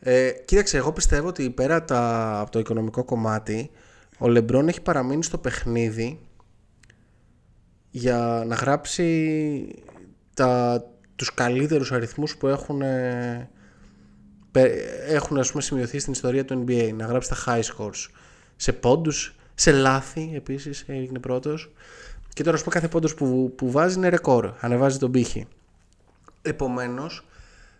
[0.00, 3.70] Ε, κοίταξε, εγώ πιστεύω ότι πέρα τα, από το οικονομικό κομμάτι,
[4.18, 6.20] ο Λεμπρόν έχει παραμείνει στο παιχνίδι
[7.90, 9.68] για να γράψει
[10.34, 10.82] τα,
[11.16, 13.50] τους καλύτερους αριθμούς που έχουν, ε,
[14.50, 16.90] πε- έχουν ας πούμε, σημειωθεί στην ιστορία του NBA.
[16.94, 18.08] Να γράψει τα high scores.
[18.56, 21.72] Σε πόντους, σε λάθη επίσης έγινε πρώτος.
[22.38, 24.52] Και τώρα ας πούμε κάθε πόντος που, που βάζει είναι ρεκόρ.
[24.60, 25.46] Ανεβάζει τον πύχη.
[26.42, 27.26] Επομένως,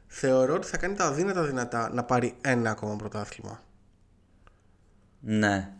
[0.07, 3.63] θεωρώ ότι θα κάνει τα αδύνατα δυνατά να πάρει ένα ακόμα πρωτάθλημα.
[5.21, 5.71] Ναι.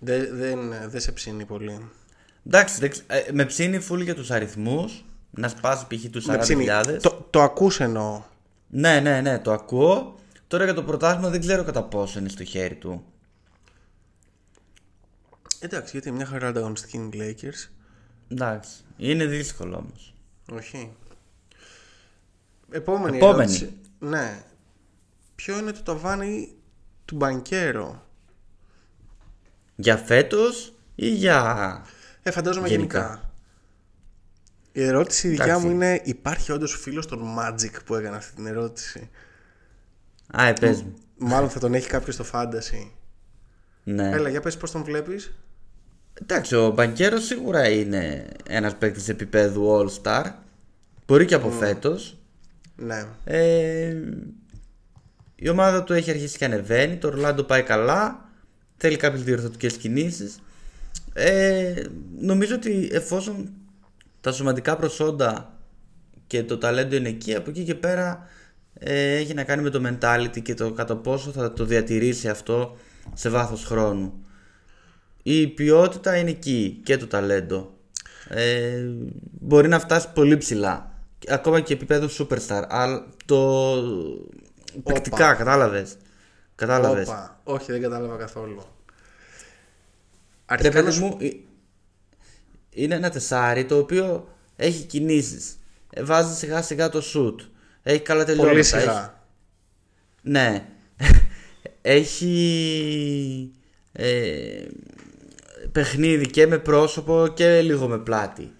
[0.00, 1.90] Δεν, δεν, δεν σε ψήνει πολύ.
[2.46, 5.04] Εντάξει, δεν ξε- ε, με ψήνει φουλ για τους αριθμούς.
[5.30, 6.10] Να σπάσει π.χ.
[6.10, 6.30] τους 40.000.
[6.32, 6.66] Με ψήνει.
[7.00, 8.22] Το, το ακούς εννοώ.
[8.68, 10.14] Ναι, ναι, ναι, το ακούω.
[10.46, 13.04] Τώρα για το πρωτάθλημα δεν ξέρω κατά πόσο είναι στο χέρι του.
[15.60, 17.70] Εντάξει, γιατί μια χαρά ανταγωνιστική είναι οι Lakers.
[18.28, 18.84] Εντάξει.
[18.96, 20.14] Είναι δύσκολο όμως.
[20.52, 20.96] Όχι.
[22.70, 23.38] Επόμενη, Επόμενη.
[23.42, 23.76] ερώτηση.
[23.98, 24.44] Ναι.
[25.34, 26.54] Ποιο είναι το ταβάνι
[27.04, 28.06] του Μπανκέρο;
[29.76, 31.82] Για φέτος ή για...
[32.22, 33.32] Ε, φαντάζομαι Γενικά; γενικά.
[34.72, 35.66] Η ερώτηση δικιά Εντάξει.
[35.66, 39.10] μου είναι υπάρχει όντως φίλος των Magic που έκανε αυτή την ερώτηση;
[40.26, 40.94] Α, ε, πες μου.
[41.18, 42.90] Μάλλον θα τον έχει κάποιος στο Fantasy.
[43.84, 44.10] Ναι.
[44.10, 45.32] Έλα, για πες πώς τον βλέπεις.
[46.22, 50.24] Εντάξει, ο Μπανκέρος σίγουρα είναι ένας παίκτης επίπεδου All-Star.
[51.06, 52.16] Μπορεί και από φέτος.
[52.76, 53.04] Ναι.
[53.24, 53.96] Ε,
[55.34, 56.96] η ομάδα του έχει αρχίσει και ανεβαίνει.
[56.96, 58.28] Το Ρολάντο πάει καλά.
[58.76, 60.38] Θέλει κάποιες διορθωτικές κινήσεις.
[61.12, 61.82] Ε,
[62.20, 63.52] νομίζω ότι εφόσον
[64.20, 65.58] τα σωματικά προσόντα
[66.26, 68.28] και το ταλέντο είναι εκεί, από εκεί και πέρα
[68.74, 72.76] ε, έχει να κάνει με το mentality και το κατά πόσο θα το διατηρήσει αυτό
[73.14, 74.12] σε βάθος χρόνου.
[75.30, 77.72] Η ποιότητα είναι εκεί και το ταλέντο.
[78.28, 78.84] Ε,
[79.40, 80.92] μπορεί να φτάσει πολύ ψηλά.
[81.28, 82.64] Ακόμα και επίπεδο superstar.
[82.68, 83.74] Αλλά το.
[84.84, 85.96] Παικτικά, κατάλαβες.
[86.54, 87.08] Κατάλαβες.
[87.08, 87.40] Όπα.
[87.44, 88.54] Όχι, δεν κατάλαβα καθόλου.
[88.56, 88.62] Ρε
[90.46, 91.28] Αρχικά παιδί να σου- μου, ε,
[92.70, 95.58] είναι ένα τεσάρι το οποίο έχει κινήσεις.
[95.90, 97.34] Ε, Βάζει σιγά σιγά το shoot.
[97.82, 98.48] Έχει καλά τελειώματα.
[98.48, 99.22] Πολύ έχει- σιγά.
[100.22, 100.66] Ναι.
[101.82, 103.52] έχει
[103.92, 104.64] ε,
[105.72, 108.52] παιχνίδι και με πρόσωπο και λίγο με πλάτη.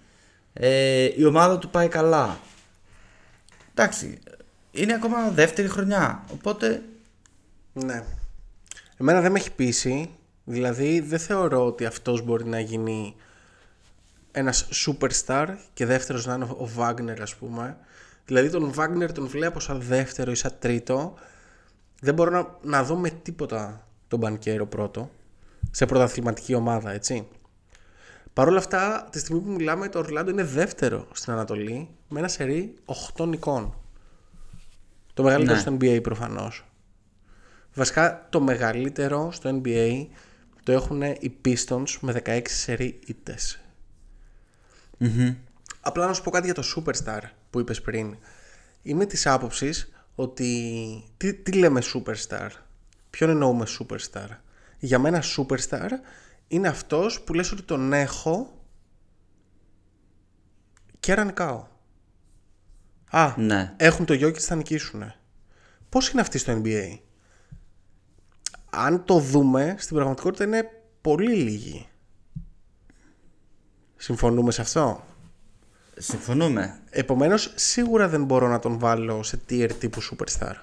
[0.53, 2.39] Ε, η ομάδα του πάει καλά.
[3.73, 4.19] Εντάξει,
[4.71, 6.23] είναι ακόμα δεύτερη χρονιά.
[6.33, 6.81] Οπότε
[7.73, 8.03] Ναι.
[8.97, 10.09] Εμένα δεν με έχει πείσει.
[10.43, 13.15] Δηλαδή δεν θεωρώ ότι αυτός μπορεί να γίνει
[14.31, 17.77] ένας superstar και δεύτερος να είναι ο Βάγνερ ας πούμε.
[18.25, 21.13] Δηλαδή τον Βάγνερ τον βλέπω σαν δεύτερο ή σαν τρίτο.
[22.01, 25.09] Δεν μπορώ να, να δω με τίποτα τον Μπανκέρο πρώτο
[25.71, 27.27] σε πρωταθληματική ομάδα έτσι.
[28.33, 32.27] Παρ' όλα αυτά, τη στιγμή που μιλάμε, το Ορλάντο είναι δεύτερο στην Ανατολή με ένα
[32.27, 32.73] σερί
[33.15, 33.73] 8 νικών.
[35.13, 35.61] Το μεγαλύτερο Ναι.
[35.61, 36.63] στο NBA προφανώς.
[37.73, 40.05] Βασικά το μεγαλύτερο στο NBA
[40.63, 43.59] το έχουν οι Pistons με 16 σερί ήττες.
[45.81, 48.17] Απλά να σου πω κάτι για το Superstar που είπες πριν.
[48.81, 50.63] Είμαι της άποψης ότι...
[51.17, 52.49] Τι, τι λέμε Superstar?
[53.09, 54.27] Ποιον εννοούμε Superstar?
[54.79, 55.89] Για μένα Superstar
[56.47, 58.63] είναι αυτός που λες ότι τον έχω
[60.99, 61.67] και ρανικάω.
[63.09, 63.73] Α, ναι.
[63.77, 65.13] έχουν το Jokic θα νικήσουν.
[65.89, 66.99] Πώς είναι αυτοί στο NBA?
[68.69, 70.69] Αν το δούμε, στην πραγματικότητα είναι
[71.01, 71.87] πολύ λίγοι.
[73.95, 75.03] Συμφωνούμε σε αυτό;
[76.01, 76.79] Συμφωνούμε.
[76.89, 80.53] Επομένως, σίγουρα δεν μπορώ να τον βάλω σε tier τύπου superstar.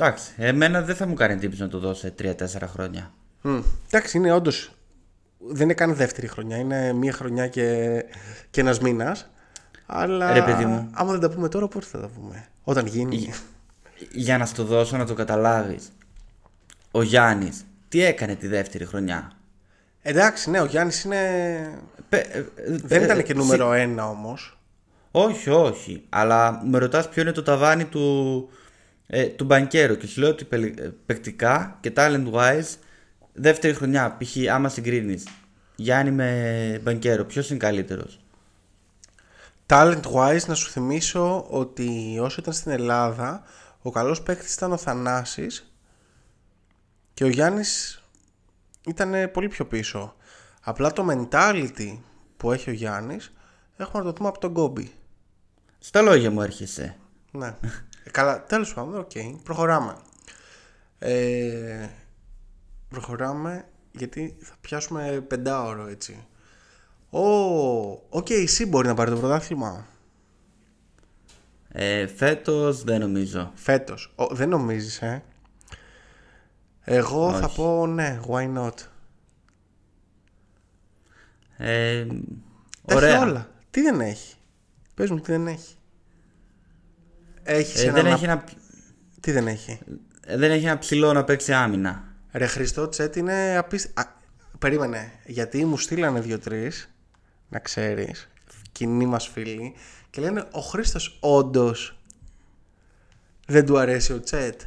[0.00, 2.34] Εντάξει, εμένα δεν θα μου κάνει εντύπωση να το δώσω σε 3-4
[2.66, 3.12] χρόνια.
[3.42, 3.58] Μμ.
[3.90, 4.70] Εντάξει, είναι όντως.
[5.38, 6.56] Δεν είναι καν δεύτερη χρονιά.
[6.56, 8.04] Είναι μία χρονιά και,
[8.50, 9.26] και ένας μήνας.
[9.86, 10.90] Αλλά Ρε, παιδί μου.
[10.92, 13.32] άμα δεν τα πούμε τώρα, πότε θα τα πούμε; Όταν γίνει.
[14.12, 15.88] Για να στο δώσω να το καταλάβεις.
[16.90, 19.32] Ο Γιάννης τι έκανε τη δεύτερη χρονιά;
[20.02, 21.20] Εντάξει, ναι, ο Γιάννης είναι.
[22.08, 24.58] Πε- ε, ε, Δεν ε, ήταν και συ- νούμερο ένα όμως.
[25.10, 26.04] Όχι, όχι.
[26.08, 28.48] Αλλά με ρωτάς ποιο είναι το ταβάνι του,
[29.06, 32.74] ε, του μπανκέρου και σου λέω ότι πελ- ε, παικτικά και talent wise
[33.32, 34.36] δεύτερη χρονιά π.χ.
[34.52, 35.26] άμα συγκρίνεις
[35.76, 38.20] Γιάννη με Μπανκέρο ποιος είναι καλύτερος;
[39.66, 43.42] Talent wise, να σου θυμίσω ότι όσο ήταν στην Ελλάδα,
[43.82, 45.72] ο καλός παίκτης ήταν ο Θανάσης
[47.14, 48.02] και ο Γιάννης
[48.86, 50.14] ήταν πολύ πιο πίσω.
[50.62, 51.98] Απλά το mentality
[52.36, 53.32] που έχει ο Γιάννης
[53.76, 54.92] έχουμε να το δούμε από τον Κόμπι.
[55.78, 56.96] Στα λόγια μου έρχεσαι.
[57.30, 57.54] Ναι.
[58.06, 59.10] Ε, καλά, τέλος πάντων, οκ.
[59.42, 59.96] Προχωράμε.
[60.98, 61.88] Ε,
[62.88, 66.26] προχωράμε γιατί θα πιάσουμε πεντάωρο έτσι.
[67.10, 67.20] Ο,
[67.90, 69.86] ο KC μπορεί να πάρει το πρωτάθλημα.
[71.68, 73.52] Ε, φέτος δεν νομίζω.
[73.54, 74.12] Φέτος.
[74.16, 75.22] Ο, δεν νομίζεις, ε.
[76.84, 77.56] Εγώ θα Όχι.
[77.56, 78.72] πω ναι, why not.
[81.56, 82.06] Ε,
[82.86, 83.14] Τα ωραία.
[83.14, 83.50] έχει όλα.
[83.70, 84.34] Τι δεν έχει.
[84.94, 85.76] Πες μου τι δεν έχει.
[87.46, 87.92] Έχεις Ε, ένα...
[87.92, 88.44] δεν, να- έχει ένα,
[89.20, 89.78] Τι δεν έχει;
[90.26, 92.04] ε, δεν έχει ένα ψηλό να παίξει άμυνα.
[92.32, 94.10] Ρε Χριστό, Τσέτ είναι απίστευτο.
[94.58, 96.90] Περίμενε, γιατί μου στείλανε δύο-τρεις,
[97.48, 98.28] να ξέρεις,
[98.72, 99.74] κοινοί μας φίλοι,
[100.10, 101.98] και λένε ο Χρήστος όντως
[103.46, 104.60] δεν του αρέσει ο Τσέτ.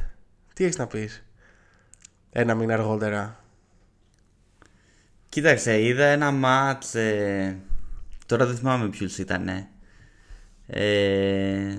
[0.53, 1.23] Τι έχεις να πεις;
[2.31, 3.43] Ένα μήνα αργότερα.
[5.29, 7.57] Κοίταξε, είδα ένα μάτς, ε,
[8.25, 9.67] τώρα δεν θυμάμαι ποιους ήταν.
[10.67, 11.77] Ε,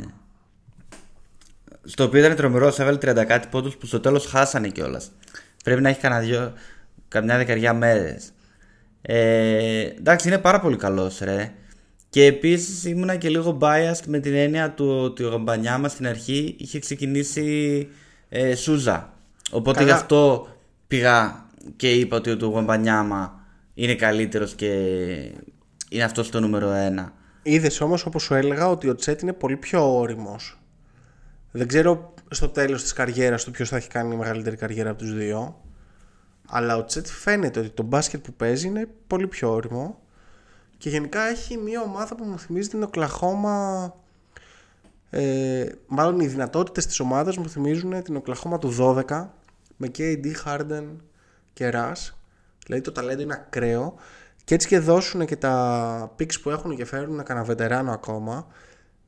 [1.84, 5.10] στο οποίο ήταν τρομερός, έβαλε 30 κάτι πόντους που στο τέλος χάσανε κιόλας.
[5.64, 6.52] Πρέπει να έχει κανένα δυο,
[7.08, 8.32] καμιά δεκαριά μέρες.
[9.02, 11.52] Ε, εντάξει, είναι πάρα πολύ καλός ρε.
[12.10, 16.54] Και επίσης ήμουνα και λίγο biased με την έννοια του ότι ο Γαμπανιάμα στην αρχή
[16.58, 17.88] είχε ξεκινήσει
[18.28, 19.12] ε, Σούζα.
[19.50, 19.90] Οπότε Καλά.
[19.90, 20.48] γι' αυτό
[20.86, 23.40] πήγα και είπα ότι ο Γαμπανιάμα
[23.74, 24.66] είναι καλύτερος και
[25.88, 27.12] είναι αυτός το νούμερο ένα.
[27.42, 30.59] Είδες όμως όπως σου έλεγα ότι ο Τσέτ είναι πολύ πιο όριμος.
[31.50, 35.14] Δεν ξέρω στο τέλος της καριέρας του ποιος θα έχει κάνει μεγαλύτερη καριέρα από τους
[35.14, 35.60] δύο.
[36.48, 39.98] Αλλά ο Τσέτ φαίνεται ότι το μπάσκετ που παίζει είναι πολύ πιο όριμο.
[40.78, 43.94] Και γενικά έχει μια ομάδα που μου θυμίζει την Οκλαχώμα...
[45.10, 49.26] Ε, μάλλον οι δυνατότητες της ομάδας μου θυμίζουν την Οκλαχώμα του 12
[49.76, 50.84] με KD, Harden
[51.52, 52.12] και Russ.
[52.64, 53.94] Δηλαδή το ταλέντο είναι ακραίο.
[54.44, 58.46] Και έτσι και δώσουν και τα picks που έχουν και φέρουν κανένα βετεράνο ακόμα.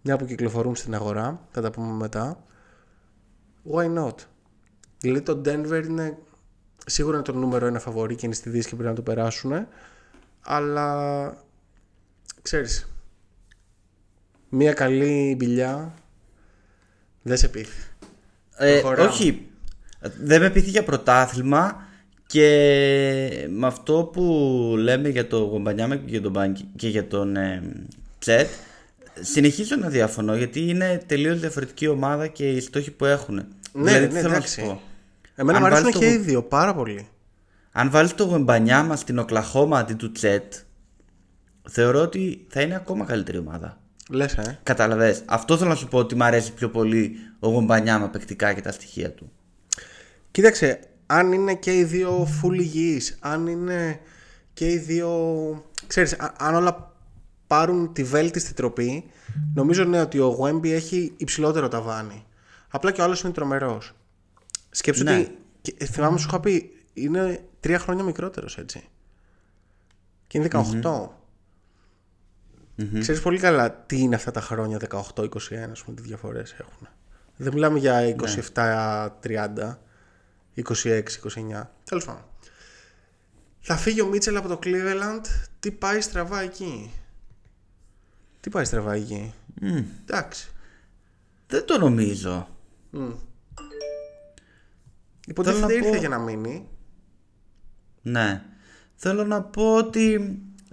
[0.02, 1.40] Μια που κυκλοφορούν στην αγορά.
[1.50, 2.44] Θα τα πούμε μετά.
[3.72, 4.14] Why not;
[5.00, 6.18] Δηλαδή το Denver είναι
[6.86, 9.66] σίγουρα είναι το νούμερο ένα φαβορή και είναι στη Δύση και πρέπει να το περάσουν.
[10.40, 11.36] Αλλά
[12.42, 12.86] ξέρεις
[14.48, 15.94] μια καλή μπηλιά
[17.22, 17.90] δεν σε πείθει.
[18.56, 19.08] Ε, Προχωράμε.
[19.08, 19.46] όχι.
[20.20, 21.82] Δεν με πείθει για πρωτάθλημα
[22.26, 24.22] και με αυτό που
[24.78, 27.62] λέμε για το Γομπανιάμα και για τον, Μπάνκι- και για τον ε,
[28.18, 28.48] Τσέτ
[29.20, 33.34] συνεχίζω να διαφωνώ γιατί είναι τελείως διαφορετική ομάδα και οι στόχοι που έχουν.
[33.34, 34.60] Ναι, δηλαδή, τι ναι, θέλω να εντάξει.
[34.60, 34.80] σου πω.
[35.34, 37.08] Εμένα Αν μου αρέσουν βάλεις και το- οι δύο πάρα πολύ.
[37.72, 40.52] Αν βάλεις το Γουεμπανιάμα στην Οκλαχώμα αντί του Τσέτ
[41.70, 43.80] θεωρώ ότι θα είναι ακόμα καλύτερη ομάδα.
[44.10, 44.58] Λες, ε.
[44.62, 45.22] Κατάλαβες.
[45.26, 48.72] Αυτό θέλω να σου πω ότι μου αρέσει πιο πολύ ο Γουεμπανιάμα παικτικά και τα
[48.72, 49.32] στοιχεία του.
[50.30, 54.00] Κοίταξε, αν είναι και οι δύο full υγιείς, αν είναι
[54.54, 55.10] και οι δύο...
[55.86, 56.91] Ξέρεις, α- αν όλα
[57.52, 59.04] πάρουν τη βέλτιστη τροπή,
[59.54, 62.26] νομίζω ναι ότι ο Wemby έχει υψηλότερο ταβάνι.
[62.68, 63.92] Απλά και ο άλλος είναι τρομερός.
[64.70, 65.18] Σκέψου Ναι.
[65.18, 68.88] ότι, και, ε, θυμάμαι σου είχα πει, είναι τρία χρόνια μικρότερος έτσι.
[70.26, 71.18] Και είναι 18.
[73.00, 76.88] Ξέρεις πολύ καλά τι είναι αυτά τα χρόνια 18-21, ας πούμε, τι διαφορές έχουν.
[77.36, 79.78] Δεν μιλάμε για 27-30,
[80.54, 81.70] 26-29.
[81.84, 82.24] Τέλος πάντων.
[83.60, 85.24] Θα φύγει ο Μίτσελ από το Cleveland.
[85.60, 86.90] Τι πάει στραβά εκεί.
[88.42, 89.32] Τι πάει στραβά εκεί;
[90.02, 90.48] Εντάξει.
[91.46, 92.48] Δεν το νομίζω.
[95.26, 96.68] Υποτίθεται Θέλω να ήρθε πω- για να μείνει.
[98.02, 98.42] Ναι.
[98.94, 100.16] Θέλω να πω ότι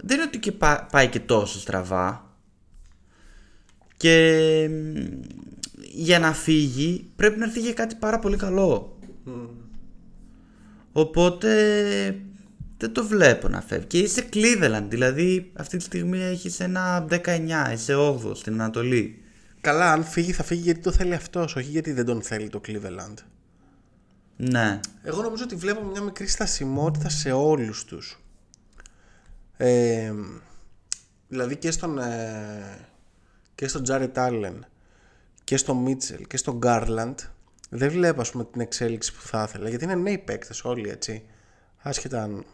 [0.02, 2.34] δεν είναι ότι και πά- πάει και τόσο στραβά.
[3.96, 4.96] Και μ,
[5.92, 8.98] για να φύγει πρέπει να έρθει για κάτι πάρα πολύ καλό.
[10.92, 11.50] Οπότε
[12.80, 13.86] δεν το βλέπω να φεύγει.
[13.86, 19.22] Και είσαι Cleveland, δηλαδή αυτή τη στιγμή έχεις ένα 19, είσαι 8 στην Ανατολή.
[19.60, 22.60] Καλά, αν φύγει θα φύγει γιατί το θέλει αυτός, όχι γιατί δεν τον θέλει το
[22.66, 23.14] Cleveland.
[24.36, 24.80] Ναι.
[25.02, 28.22] Εγώ νομίζω ότι βλέπω μια μικρή στασιμότητα σε όλους τους.
[29.56, 30.12] Ε,
[31.28, 32.78] δηλαδή και στον, ε,
[33.54, 34.58] και στον Jared Allen
[35.44, 37.14] και στον Mitchell και στον Garland
[37.70, 41.22] δεν βλέπω ας πούμε την εξέλιξη που θα ήθελα γιατί είναι νέοι παίκτες όλοι έτσι
[41.76, 42.44] άσχετα αν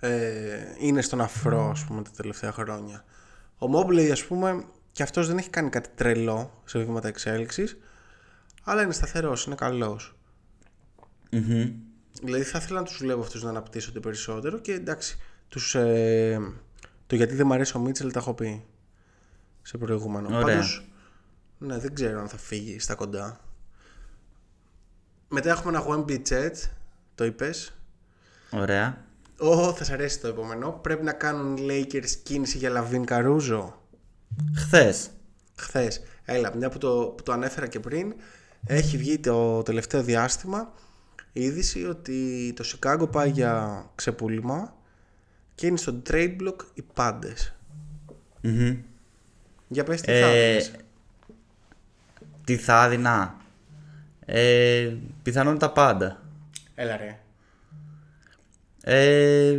[0.00, 3.04] ε, είναι στον αφρό ας πούμε τα τελευταία χρόνια
[3.58, 7.76] ο Mobley ας πούμε και αυτός δεν έχει κάνει κάτι τρελό σε βήματα εξέλιξης
[8.64, 10.18] αλλά είναι σταθερός, είναι καλός
[12.22, 16.40] Δηλαδή θα ήθελα να τους βλέπω αυτούς να αναπτύσσονται περισσότερο και εντάξει, τους, ε,
[17.06, 18.64] το γιατί δεν μου αρέσει ο Μίτσελ τα έχω πει
[19.62, 20.28] σε προηγούμενο.
[20.28, 20.40] Ωραία.
[20.40, 20.90] Πάντως,
[21.58, 23.40] ναι, δεν ξέρω αν θα φύγει στα κοντά.
[25.28, 26.54] Μετά έχουμε ένα Wemby Jet,
[27.14, 27.72] το είπες.
[28.50, 29.04] Ωραία.
[29.38, 30.70] Ω, θα σ' αρέσει το επόμενο.
[30.82, 33.82] Πρέπει να κάνουν οι Lakers κίνηση για Λαβίν Καρούζο.
[34.56, 35.10] Χθες.
[35.56, 36.02] Χθες.
[36.24, 38.14] Έλα, μια που το, που το ανέφερα και πριν,
[38.66, 40.72] έχει βγει το τελευταίο διάστημα
[41.32, 44.74] η είδηση ότι το Σικάγκο πάει για ξεπούλημα
[45.54, 47.54] και είναι στο trade block οι πάντες.
[49.68, 50.72] Για πες τι θα Ε, έδινες.
[52.44, 53.36] τι θα έδινα.
[54.24, 56.22] Ε, πιθανόν τα πάντα.
[56.74, 57.18] Έλα ρε.
[58.90, 59.58] Ε,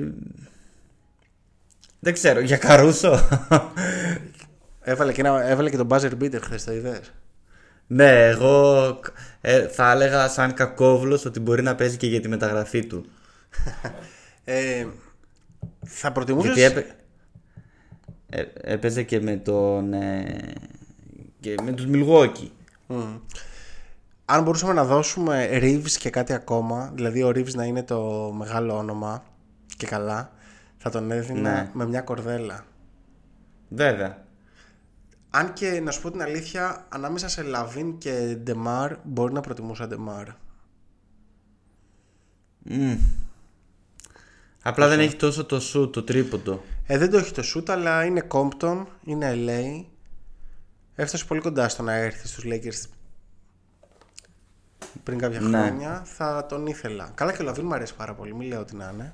[2.00, 3.28] δεν ξέρω, για Καρούσο.
[4.82, 7.14] Έβαλε και, ένα, έβαλε και τον buzzer beater χθες, το είδες;
[7.88, 9.00] ναι, εγώ
[9.42, 13.06] ε, θα έλεγα σαν κακόβουλος ότι μπορεί να παίζει και για τη μεταγραφή του.
[14.44, 14.86] Ε,
[15.86, 16.56] θα προτιμούσες...
[16.56, 16.96] Γιατί έπαι...
[18.30, 19.94] ε, έπαιζε και με τον...
[19.94, 20.54] Ε,
[21.40, 22.52] και με τους Μιλγουόκι.
[24.32, 28.78] Αν μπορούσαμε να δώσουμε Reeves και κάτι ακόμα, δηλαδή ο Reeves να είναι το μεγάλο
[28.78, 29.24] όνομα
[29.78, 30.32] και καλά,
[30.78, 31.70] θα τον έδινα Ναι.
[31.74, 32.66] με μια κορδέλα.
[33.70, 34.26] Βέβαια.
[35.30, 39.88] Αν και να σου πω την αλήθεια, ανάμεσα σε Λαβίν και Ντεμάρ μπορεί να προτιμούσα
[39.88, 40.28] Ντεμάρ.
[44.64, 46.64] Απλά δεν έχει τόσο το σου, το τρίποντο.
[46.88, 49.86] Ε, δεν το έχει το σούτ, αλλά είναι Compton, είναι LA.
[50.96, 52.90] Έφτασε πολύ κοντά στο να έρθει στους Lakers
[55.04, 55.48] πριν κάποια Ναι.
[55.58, 56.02] χρόνια.
[56.06, 57.12] Θα τον ήθελα.
[57.16, 59.14] Καλά και ο Λαβίν μου αρέσει πάρα πολύ, μην λέω ότι να είναι.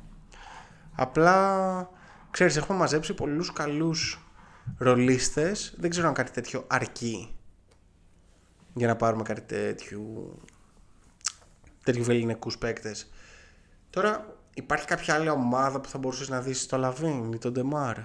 [0.95, 1.89] Απλά,
[2.31, 4.19] ξέρεις, έχουμε μαζέψει πολλούς καλούς
[4.77, 5.73] ρολίστες.
[5.77, 7.29] Δεν ξέρω αν κάτι τέτοιο αρκεί.
[8.77, 10.39] για να πάρουμε κάτι τέτοιου
[11.83, 13.09] τέτοιου βεληνικούς παίκτες.
[13.89, 17.97] Τώρα υπάρχει κάποια άλλη ομάδα που θα μπορούσες να δεις στο Λαβίν ή τον Ντεμάρ;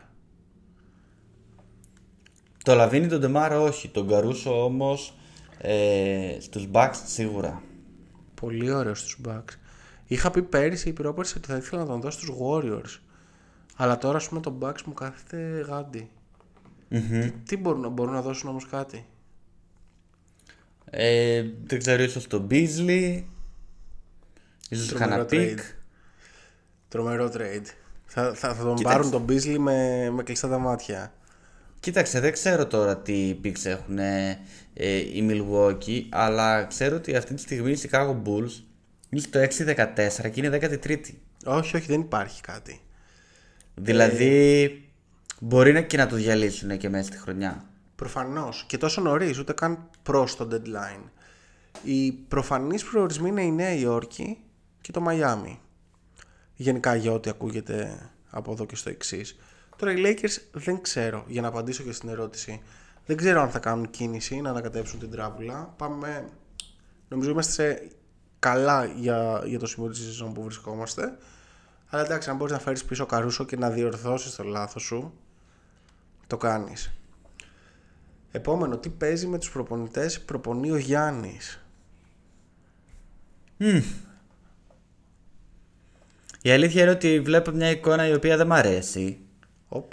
[2.64, 3.88] Το Λαβίν ή τον Ντεμάρ όχι.
[3.88, 5.18] Τον Καρούσο όμως
[5.62, 7.62] ε, στους Bucks σίγουρα.
[8.34, 9.52] Πολύ ωραίος στους Bucks.
[10.06, 13.00] Είχα πει πέρυσι ή πρόπερσι ότι θα ήθελα να τον δώσω στους Warriors.
[13.76, 16.10] Αλλά τώρα ας πούμε τον Bucks μου κάθεται γάντι.
[16.88, 19.06] Τι, τι μπορούν, μπορούν να δώσουν όμως κάτι;
[20.90, 23.22] Ε, δεν ξέρω, ίσως τον Beasley.
[24.68, 25.58] ίσως Τρομερό κανένα pick.
[25.58, 25.60] trade.
[26.88, 27.66] Τρομερό trade.
[28.04, 28.96] Θα, θα, θα τον Κοίταξε.
[28.98, 31.12] πάρουν τον Beasley με, με κλειστά τα μάτια.
[31.80, 33.98] Κοίταξε, δεν ξέρω τώρα τι picks έχουν
[34.82, 38.62] ε, ε, οι Milwaukee, αλλά ξέρω ότι αυτή τη στιγμή οι Chicago Bulls
[39.08, 41.14] είναι στο 6-14 και είναι 13η.
[41.44, 42.80] Όχι, όχι, δεν υπάρχει κάτι.
[43.74, 44.84] Δηλαδή,
[45.40, 47.64] μπορεί να και να το διαλύσουν και μέσα στη χρονιά.
[47.96, 48.64] Προφανώς.
[48.68, 51.04] Και τόσο νωρίς, ούτε καν προς το deadline.
[51.84, 54.38] Οι προφανείς προορισμοί είναι η Νέα Υόρκη
[54.80, 55.60] και το Μαϊάμι.
[56.54, 59.36] Γενικά για ό,τι ακούγεται από εδώ και στο εξής.
[59.76, 62.60] Τώρα οι Lakers δεν ξέρω, για να απαντήσω και στην ερώτηση,
[63.06, 65.74] δεν ξέρω αν θα κάνουν κίνηση να ανακατέψουν την τράπουλα.
[65.76, 66.28] Πάμε.
[67.08, 67.90] Νομίζω είμαστε σε
[68.38, 71.18] καλά για, για το σημείο της σεζόν που βρισκόμαστε.
[71.88, 75.12] Αλλά εντάξει, αν μπορείς να φέρεις πίσω καρούσο και να διορθώσεις το λάθος σου,
[76.26, 76.92] το κάνεις.
[78.32, 81.64] Επόμενο, τι παίζει με τους προπονητές προπονεί ο Γιάννης.
[86.42, 89.18] Η αλήθεια είναι ότι βλέπω μια εικόνα η οποία δεν μ' αρέσει.
[89.68, 89.92] Οπ.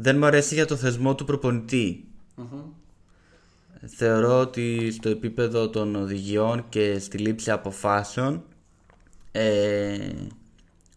[0.00, 2.04] Δεν μου αρέσει για το θεσμό του προπονητη
[3.86, 8.42] Θεωρώ ότι στο επίπεδο των οδηγιών και στη λήψη αποφάσεων
[9.32, 9.98] ε,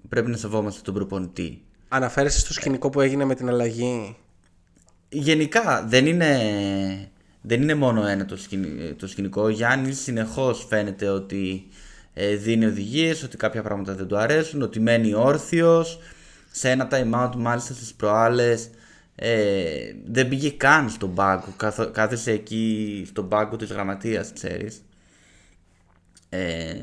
[0.10, 1.62] πρέπει να σεβόμαστε τον προπονητή.
[1.88, 4.16] Αναφέρεσαι στο σκηνικό που έγινε με την αλλαγή;
[5.10, 7.10] Γενικά δεν είναι,
[7.42, 9.42] δεν είναι μόνο ένα το, σκηνι- το σκηνικό.
[9.42, 11.68] Ο Γιάννης συνεχώς φαίνεται ότι
[12.14, 16.00] ε, δίνει οδηγίες, ότι κάποια πράγματα δεν του αρέσουν, ότι μένει όρθιος.
[16.52, 18.70] Σε ένα time out μάλιστα στις προάλλες
[19.15, 24.82] ε, δεν πήγε καν στον πάγκο, καθο- κάθεσε εκεί στον πάγκο της γραμματείας, ξέρεις.
[26.30, 26.82] Ε,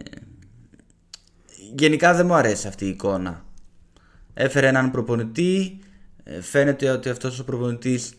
[1.74, 3.44] γενικά δεν μου αρέσει αυτή η εικόνα.
[4.34, 5.78] Έφερε έναν προπονητή,
[6.24, 8.14] ε, φαίνεται ότι αυτός ο προπονητής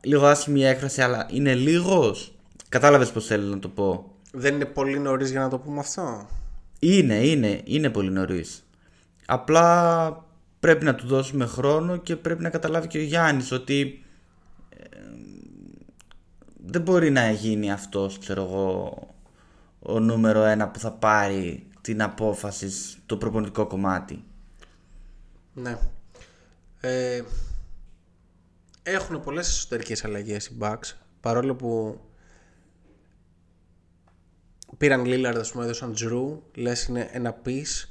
[0.00, 2.32] λίγο άσχημη έκφραση αλλά είναι λίγος.
[2.68, 4.12] Κατάλαβες πως θέλω να το πω.
[4.32, 6.28] Δεν είναι πολύ νωρίς για να το πούμε αυτό;
[6.78, 8.62] Είναι, είναι, είναι πολύ νωρίς.
[9.26, 10.26] Απλά
[10.60, 14.04] πρέπει να του δώσουμε χρόνο και πρέπει να καταλάβει και ο Γιάννης ότι
[14.68, 14.84] ε,
[16.64, 18.98] δεν μπορεί να γίνει αυτός, ξέρω εγώ,
[19.78, 24.24] ο νούμερο ένα που θα πάρει την απόφαση στο προπονητικό κομμάτι.
[25.54, 25.78] Ναι.
[26.80, 27.22] Ε,
[28.82, 30.92] έχουν πολλές εσωτερικές αλλαγές οι Bucks.
[31.20, 32.00] Παρόλο που
[34.76, 36.38] πήραν Lillard, ας πούμε, έδωσαν Drew.
[36.54, 37.88] Λες είναι ένα piece.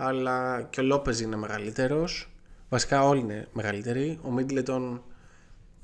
[0.00, 2.30] Αλλά και ο Λόπεζ είναι μεγαλύτερος.
[2.68, 4.18] Βασικά όλοι είναι μεγαλύτεροι.
[4.22, 4.98] Ο Middleton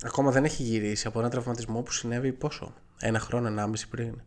[0.03, 2.73] ακόμα δεν έχει γυρίσει από ένα τραυματισμό που συνέβη πόσο.
[2.99, 4.21] Ένα χρόνο, ενάμιση πριν.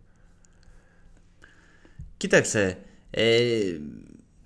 [2.17, 2.79] Κοίταξε,
[3.11, 3.79] ε,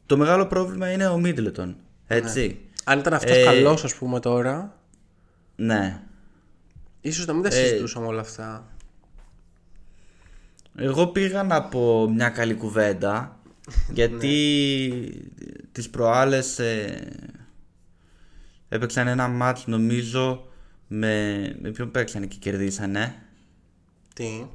[0.07, 1.77] το μεγάλο πρόβλημα είναι ο Μίτλετον,
[2.07, 2.61] έτσι.
[2.85, 4.77] Αν ήταν αυτός Ε, καλός ας πούμε τώρα,
[5.57, 6.03] Ναι.
[7.01, 8.67] ίσως να μην τα συζητούσαμε όλα αυτά.
[10.77, 13.37] Εγώ πήγα να πω μια καλή κουβέντα
[13.93, 15.33] γιατί
[15.73, 17.09] τις προάλλες ε,
[18.69, 20.47] έπαιξαν ένα μάτς νομίζω
[20.87, 23.15] με, με ποιον παίξανε και κερδίσανε.
[24.15, 24.47] Τι;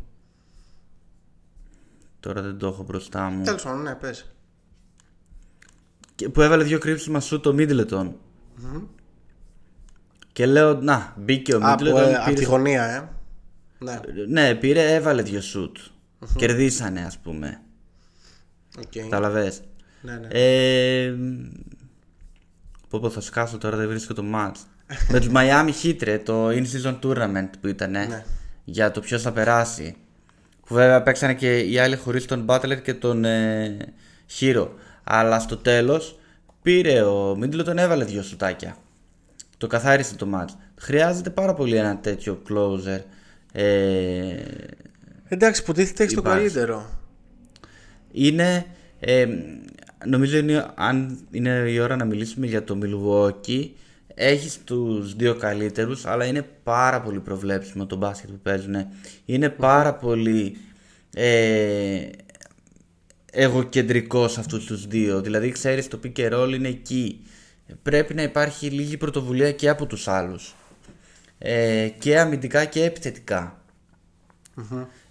[2.20, 3.44] τώρα δεν το έχω μπροστά μου.
[3.44, 4.32] Τέλος πάντων, ναι, πες.
[6.16, 8.12] και που έβαλε δύο κρύψιμα σου το Middleton
[10.34, 13.10] και λέω να μπήκε ο Από, Middleton ε, από τη πήρε, γωνία, ε.
[13.80, 15.78] Ναι, ναι πήρε έβαλε δύο σουτ.
[16.36, 17.62] Κερδίσανε ας πούμε
[18.78, 18.98] οκ.
[19.04, 19.62] Καταλαβες.
[20.02, 20.28] Ναι, ναι.
[20.30, 21.14] Ε,
[22.90, 24.56] πω πω θα σκάσω τώρα δεν βρίσκω το match.
[25.12, 28.24] Με τους Miami Heat ρε, το in-season tournament που ήταν Ναι.
[28.64, 29.96] για το ποιος θα περάσει.
[30.66, 33.78] Που βέβαια παίξανε και οι άλλοι χωρίς τον Butler και τον ε,
[34.40, 34.68] Hero.
[35.04, 36.20] Αλλά στο τέλος
[36.62, 38.76] πήρε ο Middleton τον έβαλε δύο σουτάκια.
[39.58, 40.50] Το καθάρισε το match.
[40.80, 43.00] Χρειάζεται πάρα πολύ ένα τέτοιο closer.
[43.52, 44.36] Ε,
[45.28, 46.40] Εντάξει, υποτίθεται έχει το Υπάρχει.
[46.40, 46.90] καλύτερο.
[48.18, 48.66] Είναι
[49.00, 49.28] ε,
[50.06, 53.70] νομίζω είναι, αν είναι η ώρα να μιλήσουμε για το Milwaukee.
[54.20, 58.76] Έχεις τους δύο καλύτερους αλλά είναι πάρα πολύ προβλέψιμο το μπάσκετ που παίζουν.
[59.26, 60.58] Είναι πάρα πολύ
[61.14, 62.10] ε,
[63.32, 65.22] εγωκεντρικός σε αυτούς τους δύο.
[65.22, 67.22] Δηλαδή ξέρεις το pick and roll είναι εκεί.
[67.84, 70.56] Πρέπει να υπάρχει λίγη πρωτοβουλία και από τους άλλους.
[71.38, 73.62] Ε, και αμυντικά και επιθετικά.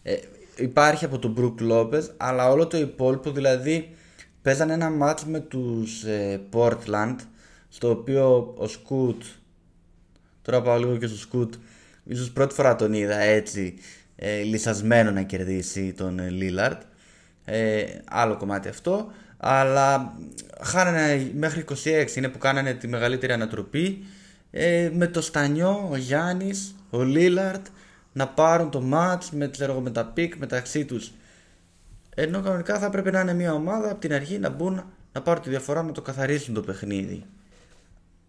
[0.03, 0.17] Ε,
[0.57, 3.97] υπάρχει από τον Μπρουκ Λόπες, αλλά όλο το υπόλοιπο δηλαδή
[4.43, 7.17] παίζανε ένα μάτς με τους ε, Portland,
[7.69, 9.23] στο οποίο ο Σκούτ,
[10.43, 11.55] τώρα πάω λίγο και στο Σκούτ,
[12.05, 13.75] ίσως πρώτη φορά τον είδα έτσι,
[14.17, 16.83] ε, λυσασμένο να κερδίσει τον ε, Λίλαρτ.
[17.45, 19.13] Ε, άλλο κομμάτι αυτό.
[19.37, 20.17] Αλλά
[20.63, 24.05] χάνανε μέχρι 26, είναι που κάνανε τη μεγαλύτερη ανατροπή.
[24.51, 27.67] Ε, με το στανιό, ο Γιάννης, ο Λίλαρντ
[28.17, 31.13] να πάρουν το μάτς με, ξέρω, εγώ, με τα pick μεταξύ τους.
[32.15, 35.43] Ενώ κανονικά θα πρέπει να είναι μια ομάδα από την αρχή να μπουν να πάρουν
[35.43, 37.25] τη διαφορά να το καθαρίσουν το παιχνίδι.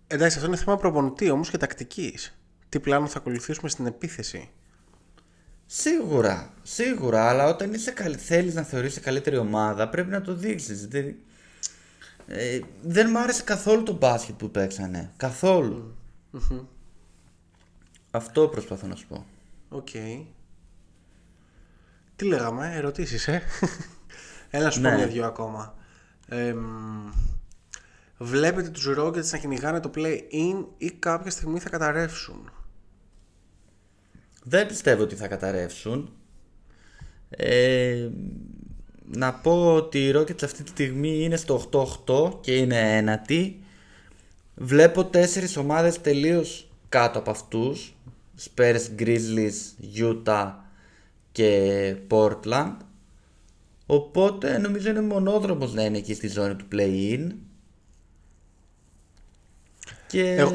[0.07, 2.38] Εντάξει, αυτό είναι θέμα προπονητή όμως και τακτικής.
[2.69, 4.49] Τι πλάνο θα ακολουθήσουμε στην επίθεση.
[5.65, 8.15] Σίγουρα, σίγουρα, αλλά όταν είσαι καλ...
[8.19, 10.88] θέλεις να θεωρήσει καλύτερη ομάδα πρέπει να το δείξεις.
[10.88, 11.15] Δεν...
[12.27, 15.11] Ε, δεν μ' άρεσε καθόλου το μπάσκετ που παίξανε.
[15.17, 15.95] Καθόλου.
[18.11, 19.25] Αυτό προσπαθώ να σου πω.
[19.70, 19.89] Οκ.
[22.15, 23.41] Τι λέγαμε, ερωτήσεις, ε;
[24.49, 24.95] Έλα να σου πω Ναι.
[24.95, 25.76] μια-δυο ακόμα.
[26.28, 26.57] Εμ,
[28.18, 32.51] βλέπετε τους Rockets να κυνηγάνε το play-in ή κάποια στιγμή θα καταρρεύσουν;
[34.43, 36.11] Δεν πιστεύω ότι θα καταρρεύσουν.
[37.30, 38.09] Ε,
[39.05, 41.70] να πω ότι οι Rockets αυτή τη στιγμή είναι στο
[42.05, 43.61] 8-8 και είναι ένατη.
[44.55, 47.95] Βλέπω τέσσερις ομάδες τελείως κάτω από αυτούς.
[48.45, 49.55] Spurs, Grizzlies,
[49.97, 50.51] Utah
[51.31, 52.75] και Portland.
[53.85, 57.29] Οπότε νομίζω είναι μονόδρομος να είναι εκεί στη ζώνη του play-in.
[60.07, 60.49] Και Εγώ-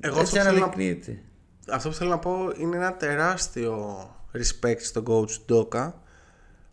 [0.00, 1.22] εγώ αυτό έτσι που θέλω να- αναλυκνύεται.
[1.70, 3.96] Αυτό που θέλω να πω είναι ένα τεράστιο
[4.32, 5.92] respect στον coach Doka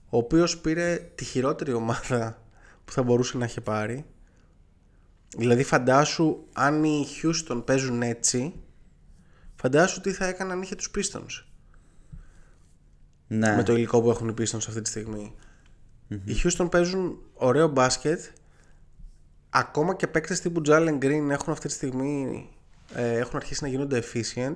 [0.09, 2.41] ο οποίος πήρε τη χειρότερη ομάδα
[2.85, 4.05] που θα μπορούσε να έχει πάρει
[5.37, 8.53] δηλαδή φαντάσου αν οι Houston παίζουν έτσι
[9.65, 11.43] φαντάσου τι θα έκαναν αν είχε τους Pistons
[13.27, 13.55] Ναι.
[13.55, 15.35] με το υλικό που έχουν οι Pistons αυτή τη στιγμη
[16.07, 18.21] Οι Houston παίζουν ωραίο μπάσκετ.
[19.49, 22.49] Ακόμα και παίκτες τύπου Jalen Green έχουν αυτή τη στιγμή
[22.93, 24.55] ε, έχουν αρχίσει να γίνονται efficient.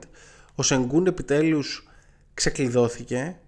[0.55, 1.87] Ο Sengun επιτέλους
[2.33, 3.39] ξεκλειδώθηκε.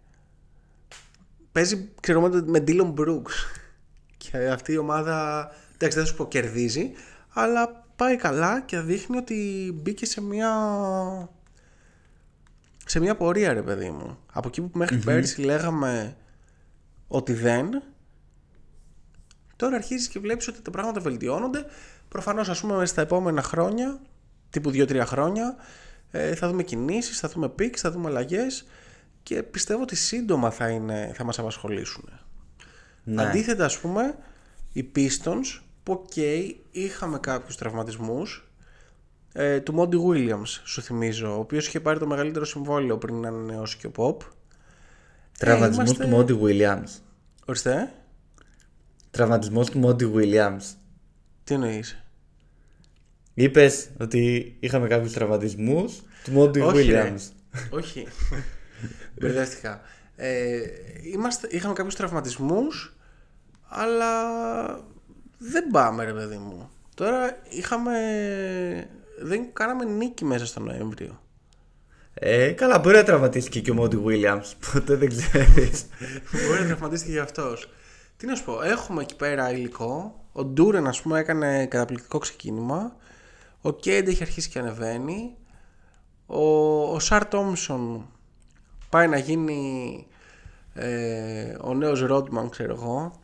[1.51, 3.35] Παίζει ξέρω, με, με Dylan Brooks.
[4.17, 6.91] Και αυτή η ομάδα εντάξει δεν θα σου πω κερδίζει
[7.29, 10.49] αλλά πάει καλά και δείχνει ότι μπήκε σε μια
[12.91, 14.17] σε μια πορεία ρε παιδί μου.
[14.33, 16.17] Από εκεί που μεχρι πέρυσι λέγαμε
[17.07, 17.83] ότι δεν
[19.55, 21.65] τώρα αρχίζεις και βλέπεις ότι τα πράγματα βελτιώνονται
[22.07, 24.01] προφανώς ας πούμε στα επόμενα χρόνια
[24.49, 25.55] τύπου 2-3 χρόνια
[26.11, 28.67] ε, θα δούμε κινήσεις, θα δούμε πίξ, θα δούμε αλλαγές
[29.23, 32.09] και πιστεύω ότι σύντομα θα, είναι, θα μας απασχολήσουν.
[33.03, 33.23] Ναι.
[33.23, 34.17] Αντίθετα ας πούμε
[34.71, 36.19] οι Pistons που ok
[36.71, 38.50] είχαμε κάποιους τραυματισμούς
[39.33, 43.27] ε, του Μόντι Williams σου θυμίζω ο οποίος είχε πάρει το μεγαλύτερο συμβόλαιο πριν να
[43.27, 44.17] ανανεώσει και ο Pop
[45.37, 46.99] Τραυματισμός είμαστε- του Μόντι Williams.
[47.45, 47.91] Ορίστε
[49.11, 50.61] Τραυματισμός του Μόντι Williams.
[51.43, 52.03] τι εννοείς;
[53.33, 57.13] Είπες ότι είχαμε κάποιους τραυματισμούς του Μόντι Όχι, ρε.
[57.15, 57.21] Williams.
[57.69, 58.07] Όχι.
[59.19, 59.81] Μπερδεύτηκα.
[60.15, 60.59] Ε,
[61.13, 62.95] είμαστε, είχαμε κάποιους τραυματισμούς,
[63.67, 64.13] αλλά
[65.37, 66.69] δεν πάμε ρε παιδί μου.
[66.95, 67.91] Τώρα είχαμε...
[69.21, 71.19] Δεν κάναμε νίκη μέσα στο Νοέμβριο.
[72.13, 74.51] Ε, καλά, μπορεί να τραυματίστηκε και ο Μόντι Williams.
[74.73, 75.85] Ποτέ δεν ξέρεις.
[76.31, 77.69] Μπορεί να τραυματίστηκε για αυτός.
[78.17, 80.15] Τι να σου πω, έχουμε εκεί πέρα υλικό.
[80.31, 82.95] Ο Ντούρεν, ας πούμε, έκανε καταπληκτικό ξεκίνημα.
[83.61, 85.37] Ο Κέντ έχει αρχίσει και ανεβαίνει.
[86.25, 88.05] Ο, ο Σαρ Τόμσον
[88.89, 90.07] πάει να γίνει
[90.73, 93.19] ε, ο νέος Ρόντμαν, ξέρω εγώ.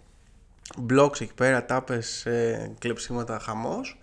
[0.78, 4.00] Μπλόξ εκεί πέρα, τάπες, ε, κλεψίματα, χαμός.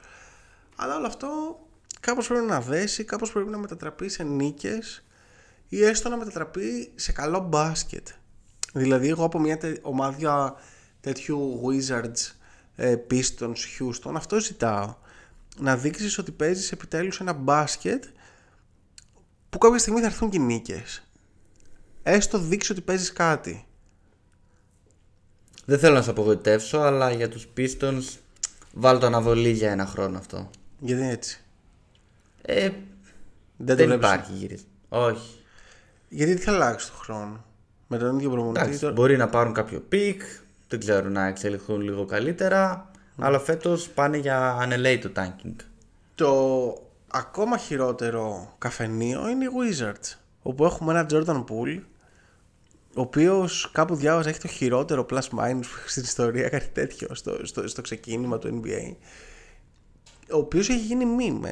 [0.77, 1.59] Αλλά όλο αυτό
[2.05, 5.05] κάπως πρέπει να δέσει, κάπως πρέπει να μετατραπεί σε νίκες
[5.69, 8.09] ή έστω να μετατραπεί σε καλό μπάσκετ.
[8.73, 10.55] Δηλαδή εγώ από μια τε- ομάδα
[11.01, 12.33] τέτοιου Wizards,
[12.77, 14.95] ε, Pistons, Houston, αυτό ζητάω.
[15.59, 18.05] Να δείξεις ότι παίζεις επιτέλους ένα μπάσκετ
[19.51, 21.07] που κάποια στιγμή θα έρθουν και οι νίκες.
[22.03, 23.67] Έστω δείξεις ότι παίζεις κάτι.
[25.65, 28.03] δεν θέλω να σε απογοητεύσω, αλλά για τους Pistons
[28.73, 30.51] βάλω το αναβολή για ένα χρόνο αυτό.
[30.79, 31.44] Γιατί είναι έτσι.
[32.47, 32.77] Ε, Δεν,
[33.57, 34.07] δεν το βλέπεις.
[34.09, 34.69] υπάρχει γύρισμα.
[34.89, 35.39] Όχι.
[36.09, 37.45] Γιατί τι θα αλλάξει το χρόνο.
[37.87, 38.61] Με τον ίδιο προπονητή.
[38.61, 40.23] Εντάξει, τώρα- μπορεί να πάρουν κάποιο pick,
[40.69, 45.55] δεν ξέρω να εξελιχθούν λίγο καλύτερα, αλλά φέτος πάνε για ανελέητο tanking.
[46.15, 46.33] Το
[47.11, 50.17] ακόμα χειρότερο καφενείο είναι οι Wizards.
[50.43, 51.81] Όπου έχουμε ένα Jordan Poole,
[52.97, 57.69] ο οποίος κάπου διάβαζα έχει το χειρότερο plus minus στην ιστορία, κάτι τέτοιο στο, στο,
[57.69, 58.95] στο ξεκίνημα του NBA.
[60.33, 61.49] Ο οποίος έχει γίνει meme,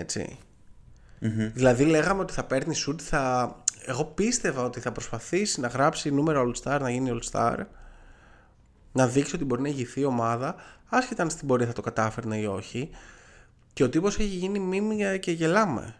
[1.22, 3.56] ετσι Δηλαδή λέγαμε ότι θα παίρνει shoot, θα
[3.86, 7.56] εγώ πίστευα ότι θα προσπαθήσει να γράψει νούμερο All Star, να γίνει All Star,
[8.92, 10.54] να δείξει ότι μπορεί να ηγηθεί η ομάδα,
[10.88, 12.90] άσχετα αν στην πορεία θα το κατάφερνε ή όχι.
[13.72, 15.94] Και ο τύπος έχει γίνει μίμη και γελάμε.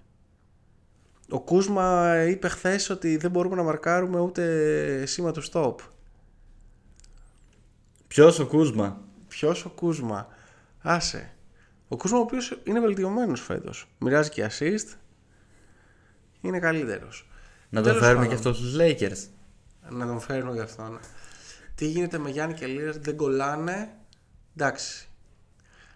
[1.29, 5.75] Ο Κούσμα είπε χθες ότι δεν μπορούμε να μαρκάρουμε ούτε σήμα του stop.
[8.09, 10.27] Ποιος ο Κούσμα; Ποιος ο Κούσμα;
[10.79, 11.35] Άσε.
[11.89, 13.89] Ο Κούσμα ο οποίος είναι βελτιωμένος φέτος.
[13.99, 14.97] Μοιράζει και assist.
[16.43, 17.27] Είναι καλύτερος.
[17.69, 19.29] Να τον φέρουμε και αυτό στους Lakers.
[19.91, 21.01] Να τον φέρουμε και αυτόν.
[21.75, 23.97] Τι γίνεται με Γιάννη και Λίρας, δεν κολλάνε.
[24.57, 25.09] Εντάξει.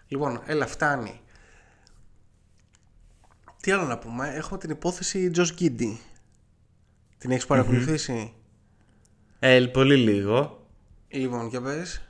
[0.07, 1.21] Λοιπόν, έλα, φτάνει.
[3.61, 5.97] Τι άλλο να πούμε, έχουμε την υπόθεση Josh Giddy.
[7.17, 8.33] Την έχεις παρακολουθήσει;
[9.39, 10.67] Ε, πολύ λίγο.
[11.07, 12.01] Λοιπόν, για πες.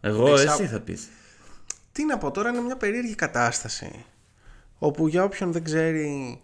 [0.00, 1.08] Εγώ Έχεις εσύ α- θα πεις.
[1.92, 4.04] Τι να πω τώρα, είναι μια περίεργη κατάσταση.
[4.78, 6.40] Όπου για όποιον δεν ξέρει,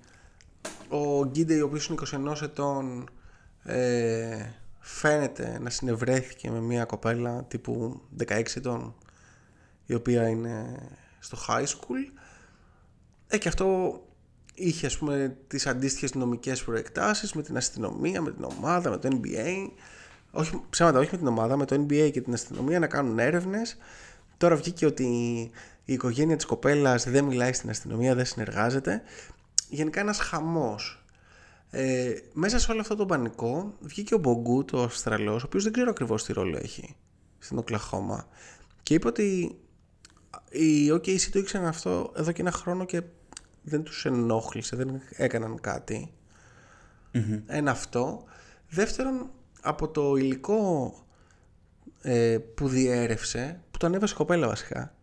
[0.90, 1.98] ο Γκίντε, ο οποίος είναι
[2.32, 3.08] 21 ετών,
[3.62, 4.46] ε,
[4.78, 8.94] φαίνεται να συνευρέθηκε με μια κοπέλα τύπου 16 ετών,
[9.86, 10.78] η οποία είναι
[11.18, 12.12] στο high school.
[13.28, 14.00] Ε, και αυτό
[14.54, 19.08] είχε ας πούμε τις αντίστοιχες νομικές προεκτάσεις με την αστυνομία, με την ομάδα, με το
[19.12, 19.70] NBA.
[20.30, 23.76] Όχι, ψέματα, όχι με την ομάδα, με το NBA και την αστυνομία να κάνουν έρευνες.
[24.36, 25.04] Τώρα βγήκε ότι
[25.84, 29.02] η οικογένεια της κοπέλας δεν μιλάει στην αστυνομία, δεν συνεργάζεται.
[29.70, 31.04] Γενικά ένας χαμός.
[31.70, 35.72] Ε, μέσα σε όλο αυτό το πανικό βγήκε ο Μπογκού, το Αυστραλός, ο οποίος δεν
[35.72, 36.96] ξέρω ακριβώς τι ρόλο έχει
[37.38, 38.28] στην Οκλαχώμα
[38.82, 39.58] και είπε ότι
[40.50, 43.02] οι OKC το ήξεραν αυτό εδώ και ένα χρόνο και
[43.62, 46.12] δεν τους ενόχλησε, δεν έκαναν κάτι.
[47.46, 48.24] Ένα αυτό.
[48.68, 50.94] Δεύτερον, από το υλικό
[52.02, 54.94] ε, που διέρευσε, που το ανέβασε η κοπέλα βασικά.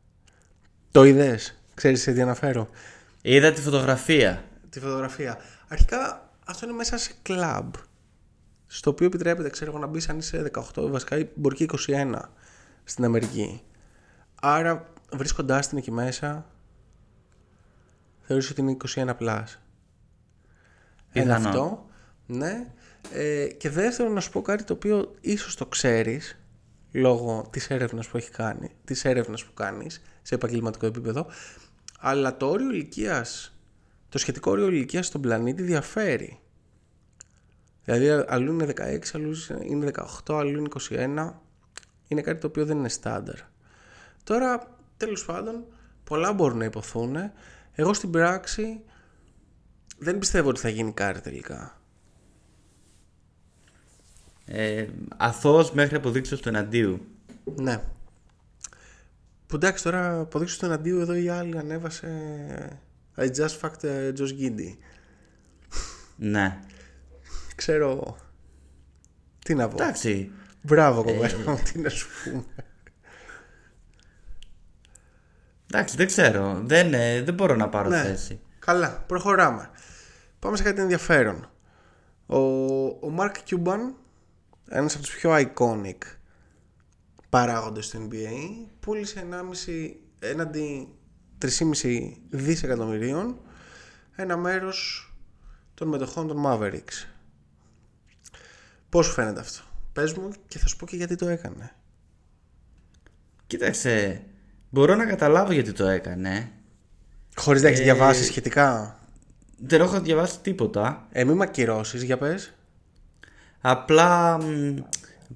[0.91, 2.69] Το είδες, ξέρεις σε τι αναφέρω;
[3.21, 4.43] Είδα τη φωτογραφία.
[4.69, 5.37] Τη φωτογραφία.
[5.67, 7.73] Αρχικά αυτό είναι μέσα σε κλαμπ.
[8.67, 12.19] Στο οποίο επιτρέπεται, ξέρω εγώ, να μπεις αν είσαι 18, βασικά μπορεί και 21
[12.83, 13.61] στην Αμερική.
[14.41, 16.45] Άρα βρίσκοντάς την εκεί μέσα,
[18.21, 19.43] θεωρείς ότι είναι 21 plus.
[21.11, 21.47] Ένα Πιθανό.
[21.47, 21.85] αυτό.
[22.25, 22.67] Ναι.
[23.13, 26.39] Ε, και δεύτερον να σου πω κάτι το οποίο ίσως το ξέρεις
[26.91, 31.27] λόγω της έρευνας που έχει κάνει, της έρευνας που κάνεις σε επαγγελματικό επίπεδο,
[31.99, 33.56] αλλά το όριο ηλικίας,
[34.09, 36.39] το σχετικό όριο ηλικίας στον πλανήτη διαφέρει.
[37.83, 39.33] Δηλαδή αλλού είναι 16, αλλού
[39.63, 39.91] είναι
[40.25, 41.33] 18, αλλού είναι 21.
[42.07, 43.35] Είναι κάτι το οποίο δεν είναι στάνταρ.
[44.23, 45.65] Τώρα, τέλος πάντων,
[46.03, 47.15] πολλά μπορούν να υποθούν.
[47.73, 48.81] Εγώ στην πράξη
[49.97, 51.81] δεν πιστεύω ότι θα γίνει κάτι τελικά.
[54.45, 54.87] Ε,
[55.17, 57.05] αθώος μέχρι αποδείξεως του εναντίου.
[57.55, 57.83] Ναι.
[59.47, 62.79] Που εντάξει τώρα αποδείξω του εναντίου εδώ η άλλη ανέβασε
[63.17, 64.77] I just fucked uh, Josh Giddy.
[66.15, 66.59] Ναι.
[67.55, 68.17] Ξέρω
[69.45, 69.83] τι να πω.
[69.83, 70.31] Εντάξει.
[70.61, 72.43] Μπράβο κοπέλα μου, τι να σου πούμε.
[75.71, 76.61] Εντάξει, δεν ξέρω.
[76.63, 78.01] Δεν, ε, δεν μπορώ να πάρω Ναι.
[78.01, 78.39] θέση.
[78.59, 79.69] Καλά, προχωράμε.
[80.39, 81.49] Πάμε σε κάτι ενδιαφέρον.
[82.25, 82.37] Ο,
[82.85, 83.79] ο Mark Cuban,
[84.69, 85.97] ένας από τους πιο iconic
[87.29, 90.87] παράγοντες του NBA, πούλησε 1,5 έναντι
[91.41, 93.39] 3,5 δισεκατομμυρίων
[94.15, 95.11] ένα μέρος
[95.73, 97.07] των μετοχών των Mavericks.
[98.89, 99.63] Πώς σου φαίνεται αυτό;
[99.93, 101.71] Πες μου και θα σου πω και γιατί το έκανε.
[103.47, 104.23] Κοίταξε,
[104.69, 106.51] μπορώ να καταλάβω γιατί το έκανε.
[107.35, 108.99] Χωρίς να έχεις διαβάσει σχετικά.
[109.57, 111.07] Δεν έχω διαβάσει τίποτα.
[111.11, 112.53] Ε, μη μ' ακυρώσεις, για πες.
[113.61, 114.77] Απλά μ,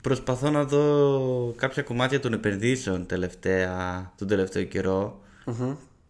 [0.01, 5.21] προσπαθώ να δω κάποια κομμάτια των επενδύσεων τελευταία, τον τελευταίο καιρό.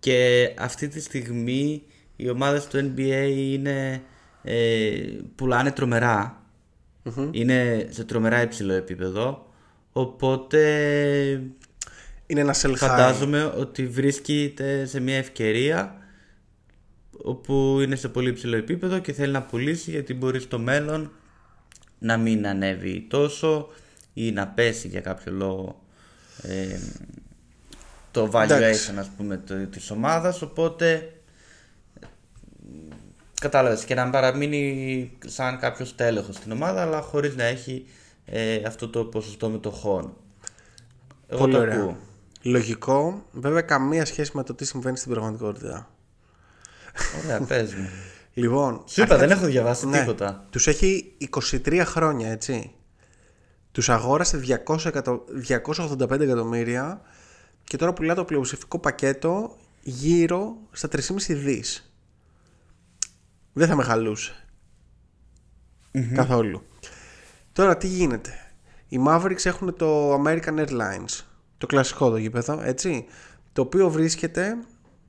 [0.02, 1.84] Και αυτή τη στιγμή
[2.16, 4.02] οι ομάδες του NBA είναι,
[4.44, 4.92] ε,
[5.36, 6.42] πουλάνε τρομερά.
[7.32, 9.48] Είναι σε τρομερά υψηλό επίπεδο.
[9.92, 10.60] Οπότε
[12.26, 12.76] Είναι ένα sell high.
[12.76, 15.96] φαντάζομαι ότι βρίσκεται σε μια ευκαιρία
[17.24, 21.12] όπου είναι σε πολύ υψηλό επίπεδο και θέλει να πουλήσει γιατί μπορεί στο μέλλον
[22.00, 23.68] να μην ανέβει τόσο
[24.14, 25.84] ή να πέσει για κάποιο λόγο
[26.42, 26.80] ε,
[28.12, 28.92] το Εντάξει.
[28.94, 31.14] valuation ας πούμε το, της ομάδας οπότε
[33.42, 37.86] κατάλαβες και να παραμείνει σαν κάποιος τέλεχος στην ομάδα αλλά χωρίς να έχει
[38.26, 40.14] ε, αυτό το ποσοστό μετοχών
[41.28, 41.76] Εγώ Πολύ το ωραία.
[41.76, 41.98] ακούω.
[42.42, 43.26] Λογικό.
[43.32, 45.90] Βέβαια, καμία σχέση με το τι συμβαίνει στην πραγματικότητα.
[47.24, 47.90] Ωραία, πες μου.
[48.34, 50.46] Λοιπόν, Σου είπα, δεν έχω διαβάσει ναι, τίποτα.
[50.50, 52.72] Τους έχει 23 χρόνια, έτσι.
[53.72, 55.24] Τους αγόρασε 200 εκατο...
[55.48, 57.02] 285 εκατομμύρια
[57.64, 61.94] και τώρα πουλά το πλειοψηφικό πακέτο γύρω στα 3,5 δις.
[63.54, 64.36] Δεν θα με χαλούσε.
[66.14, 66.64] Καθόλου.
[67.54, 68.34] Τώρα τι γίνεται;
[68.88, 71.24] Οι Mavericks έχουν το American Airlines.
[71.58, 73.06] Το κλασικό το γήπεδο, έτσι.
[73.54, 74.58] Το οποίο βρίσκεται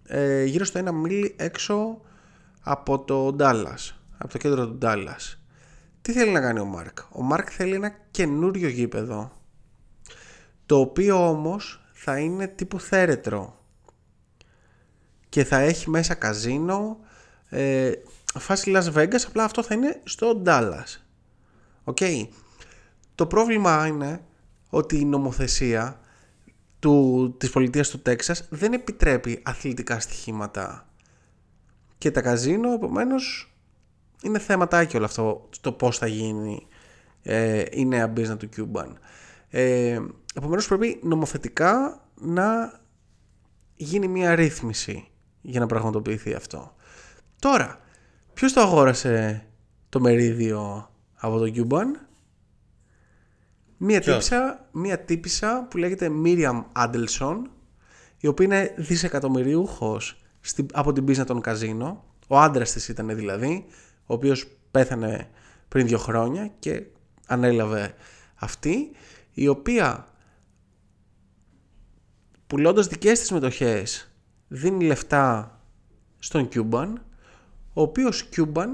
[0.07, 2.01] ε, γύρω στο ένα μίλι έξω
[2.61, 3.95] από το Dallas.
[4.19, 5.37] Από το κέντρο του Dallas.
[6.03, 6.99] Τι θέλει να κάνει ο Μάρκ.
[7.11, 9.33] Ο Μάρκ θέλει ένα καινούριο γήπεδο.
[10.67, 13.65] Το οποίο όμως θα είναι τύπου θέρετρο.
[15.29, 16.99] Και θα έχει μέσα καζίνο.
[17.49, 17.93] Ε,
[18.39, 19.21] φάση Las Vegas.
[19.27, 21.01] Απλά αυτό θα είναι στο Dallas.
[21.85, 21.99] OK.
[23.15, 24.21] Το πρόβλημα είναι
[24.71, 26.01] ότι η νομοθεσία
[26.79, 30.89] του, της πολιτείας του Τέξας δεν επιτρέπει αθλητικά στοιχήματα
[31.99, 33.55] και τα καζίνο επομένως
[34.23, 36.67] είναι θεματάκι όλο αυτό το πώς θα γίνει
[37.23, 38.93] ε, η νέα business του Cuban
[39.55, 40.01] ε,
[40.35, 42.81] επομένως πρέπει νομοθετικά να
[43.77, 45.09] γίνει μια ρύθμιση
[45.41, 46.75] για να πραγματοποιηθεί αυτό.
[47.39, 47.81] Τώρα
[48.35, 49.47] ποιος το αγόρασε
[49.89, 51.87] το μερίδιο από το Cuban
[53.85, 57.37] Μία τύπησα, μία τύπησα που λέγεται Miriam Adelson
[58.19, 62.05] η οποία είναι δισεκατομμυριούχος στην, από την πίσνα των καζίνο.
[62.27, 63.65] Ο άντρας της ήταν δηλαδή
[64.07, 65.29] ο οποίος πέθανε
[65.69, 66.83] πριν δύο χρόνια και
[67.27, 67.95] ανέλαβε
[68.35, 68.91] αυτή
[69.33, 70.07] η οποία
[72.47, 74.11] πουλώντας δικές της μετοχές
[74.49, 75.61] δίνει λεφτά
[76.19, 76.93] στον Cuban
[77.73, 78.69] ο οποίος Cuban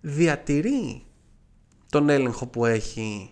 [0.00, 1.06] διατηρεί
[1.90, 3.30] τον έλεγχο που έχει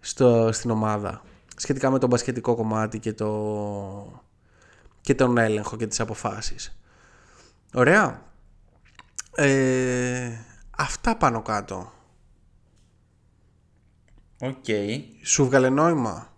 [0.00, 1.22] στο, στην ομάδα
[1.56, 4.22] σχετικά με το μπασκετικό κομμάτι και, το,
[5.00, 6.76] και τον έλεγχο και τις αποφάσεις.
[7.74, 8.22] Ωραία.
[9.34, 10.30] Ε,
[10.76, 11.92] αυτά πάνω κάτω.
[14.44, 14.64] Οκ.
[15.22, 16.36] Σου βγάλε νόημα;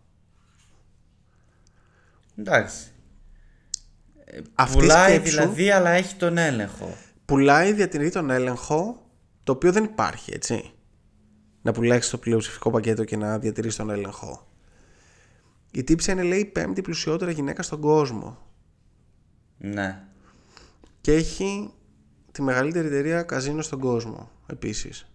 [2.36, 2.90] Εντάξει.
[4.24, 6.96] Ε, Αυτή Πουλάει σκέψου- δηλαδή, αλλά έχει τον έλεγχο.
[7.24, 9.06] Πουλάει, διατηρεί τον έλεγχο,
[9.42, 10.72] το οποίο δεν υπάρχει, έτσι.
[11.62, 14.48] Να πουλάξεις το πλειοψηφικό πακέτο και να διατηρήσει τον έλεγχο.
[15.72, 18.38] Η τύψη είναι, λέει, η πέμπτη πλουσιότερα γυναίκα στον κόσμο.
[19.58, 20.04] Ναι.
[21.00, 21.70] Και έχει
[22.32, 25.06] τη μεγαλύτερη εταιρεία καζίνο στον κόσμο, επίσης.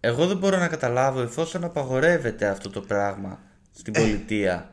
[0.00, 3.40] Εγώ δεν μπορώ να καταλάβω εφόσον απαγορεύεται αυτό το πράγμα
[3.72, 4.00] στην Ε.
[4.00, 4.72] πολιτεία.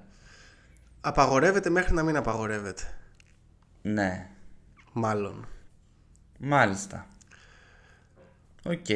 [1.01, 2.83] Απαγορεύεται μέχρι να μην απαγορεύεται.
[3.81, 4.29] Ναι.
[4.93, 5.47] Μάλλον.
[6.39, 7.07] Μάλιστα.
[8.63, 8.89] Οκ.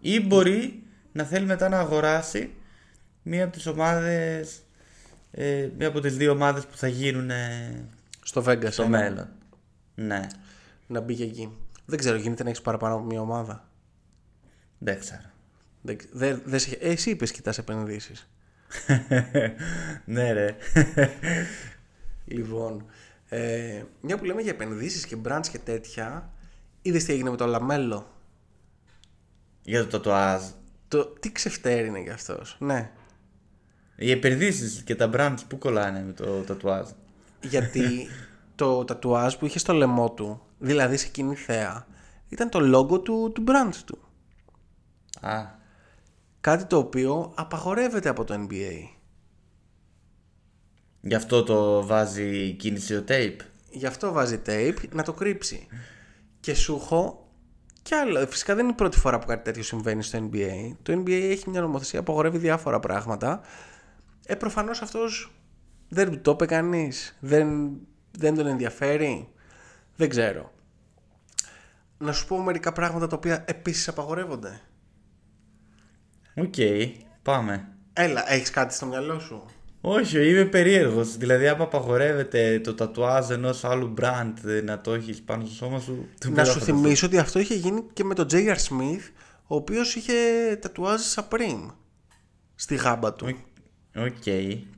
[0.00, 2.54] Ή μπορεί να θέλει μετά να αγοράσει
[3.22, 4.62] μία από τις ομάδες
[5.30, 7.30] ε, μία από τις δύο ομάδες που θα γίνουν
[8.22, 8.68] Στο Vegas.
[8.70, 8.98] στο ένα.
[8.98, 9.28] μέλλον.
[9.94, 10.26] Ναι.
[10.86, 11.56] Να μπει και εκεί.
[11.84, 13.68] Δεν ξέρω, γίνεται να έχεις παραπάνω από μια ομάδα.
[14.78, 15.22] Δεν ξέρω.
[15.82, 18.28] Δεν, ξ- δεν, δεν σε- ε, εσύ είπες κοιτάς επενδύσεις.
[20.04, 20.56] ναι ρε.
[22.24, 22.84] Λοιπόν,
[23.28, 26.30] ε, μια που λέμε για επενδύσεις και brands και τέτοια,
[26.82, 28.12] είδες τι έγινε με το Λαμέλο.
[29.62, 30.42] Για το τατουάζ.
[30.88, 32.56] Το, τι ξεφτέρι είναι για αυτός.
[32.60, 32.90] Ναι.
[33.96, 36.88] Οι επενδύσεις και τα brands που κολλάνε με το τατουάζ.
[37.40, 38.08] Γιατί
[38.54, 41.86] το τατουάζ που είχε στο λαιμό του, δηλαδή σε κοινή θέα,
[42.28, 43.98] ήταν το logo του, του brand του.
[45.20, 45.44] Α,
[46.40, 48.88] Κάτι το οποίο απαγορεύεται από το NBA.
[51.00, 53.36] γι' αυτό το βάζει κίνηση ο tape.
[53.70, 55.66] Γι' αυτό βάζει tape να το κρύψει.
[56.40, 57.28] Και σου έχω
[57.82, 58.26] κι άλλο.
[58.26, 60.76] Φυσικά δεν είναι η πρώτη φορά που κάτι τέτοιο συμβαίνει στο NBA.
[60.82, 63.40] Το NBA έχει μια νομοθεσία που απαγορεύει διάφορα πράγματα.
[64.26, 65.32] Ε, προφανώς αυτός
[65.88, 67.16] δεν του το είπε κανείς.
[67.20, 67.70] Δεν,
[68.18, 69.28] δεν τον ενδιαφέρει.
[69.96, 70.52] Δεν ξέρω.
[71.98, 74.60] Να σου πω μερικά πράγματα τα οποία επίσης απαγορεύονται.
[76.40, 76.54] Οκ,
[77.22, 77.68] πάμε.
[77.92, 79.44] Έλα, έχεις κάτι στο μυαλό σου;
[79.80, 81.16] Όχι, είμαι περίεργος.
[81.16, 85.80] Δηλαδή, άμα απαγορεύεται το τατουάζ ενός άλλου brand ε, να το έχεις πάνω στο σώμα
[85.80, 86.08] σου.
[86.18, 86.74] δεν Να μπορώ σου φανταστώ.
[86.74, 88.56] θυμίσω ότι αυτό είχε γίνει και με τον J.R.
[88.56, 89.10] Smith,
[89.46, 90.12] ο οποίος είχε
[90.60, 91.70] τατουάζ Supreme
[92.54, 93.26] στη γάμπα του.
[93.96, 94.22] Οκ.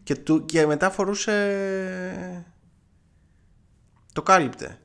[0.02, 2.44] Και, του, και μετά φορούσε.
[4.12, 4.78] Το κάλυπτε.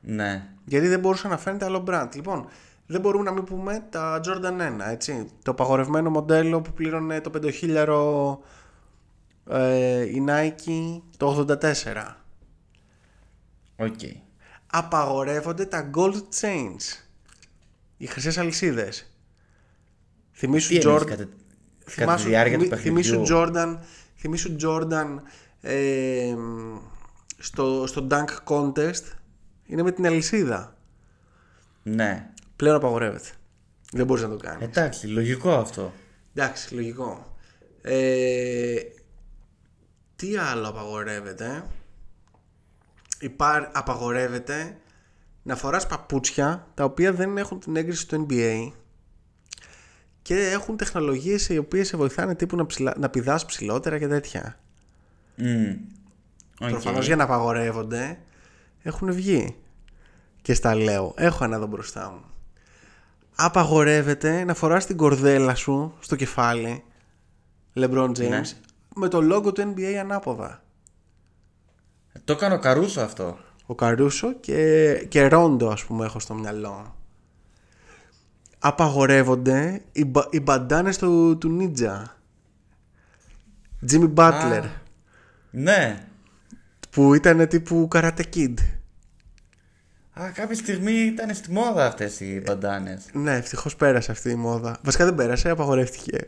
[0.00, 0.48] Ναι.
[0.64, 2.08] Γιατί δεν μπορούσε να φαίνεται άλλο brand.
[2.14, 2.48] Λοιπόν,
[2.86, 5.28] δεν μπορούμε να μην πούμε τα Jordan 1, έτσι.
[5.42, 7.30] Το απαγορευμένο μοντέλο που πλήρωνε το
[9.46, 12.14] 5.000 ε, η Nike το 84.
[13.76, 14.00] Οκ.
[14.66, 17.04] Απαγορεύονται τα gold chains.
[17.96, 19.16] Οι χρυσές αλυσίδες.
[20.32, 21.06] Θυμήσου Τι εννοείς Jordan.
[21.06, 21.30] κατά, κατά
[21.84, 23.36] τη Θυμάσου, διάρκεια του θυμί- θυμήσου παιχνιδιού.
[23.52, 23.76] Jordan,
[24.16, 25.06] θυμήσου Jordan
[25.60, 26.34] ε,
[27.38, 29.02] στο, στο dunk contest
[29.66, 30.76] είναι με την αλυσίδα.
[31.82, 32.30] Ναι.
[32.56, 33.28] Πλέον απαγορεύεται.
[33.92, 34.66] Δεν μπορείς να το κάνεις.
[34.66, 35.92] Εντάξει, λογικό αυτό.
[36.34, 37.36] Εντάξει, λογικό.
[37.82, 38.76] Ε,
[40.16, 41.64] τι άλλο απαγορεύεται;
[43.20, 44.76] Υπά, απαγορεύεται
[45.42, 48.72] να φοράς παπούτσια τα οποία δεν έχουν την έγκριση του NBA
[50.22, 52.94] και έχουν τεχνολογίες οι οποίες σε βοηθάνε τύπου να, ψηλα...
[52.98, 54.58] να πηδάς ψηλότερα και τέτοια.
[55.36, 55.76] Μμμ.
[56.60, 56.68] Οκ.
[56.68, 58.18] Προφανώς για να απαγορεύονται
[58.82, 59.56] έχουν βγει.
[60.42, 62.33] Και στα λέω, έχω ένα εδώ μπροστά μου.
[63.36, 66.84] Απαγορεύεται να φοράς την κορδέλα σου στο κεφάλι,
[67.74, 68.40] LeBron James, Ναι.
[68.94, 70.62] με το logo του NBA ανάποδα.
[72.24, 73.38] Το έκανε ο Καρούσο αυτό.
[73.66, 76.96] Ο Καρούσο και, και Ρόντο ας πούμε έχω στο μυαλό.
[78.58, 82.02] Απαγορεύονται οι, μπα- οι μπαντάνες του, του Ninja.
[83.90, 84.62] Jimmy Butler.
[84.64, 84.68] Α.
[85.50, 86.06] Ναι.
[86.90, 88.54] Που ήταν τύπου Karate Kid.
[90.20, 93.04] Α, κάποια στιγμή ήταν στη μόδα αυτές οι μπαντάνες.
[93.12, 94.78] Ναι, ευτυχώς πέρασε αυτή η μόδα.
[94.82, 96.18] Βασικά δεν πέρασε, απαγορεύτηκε.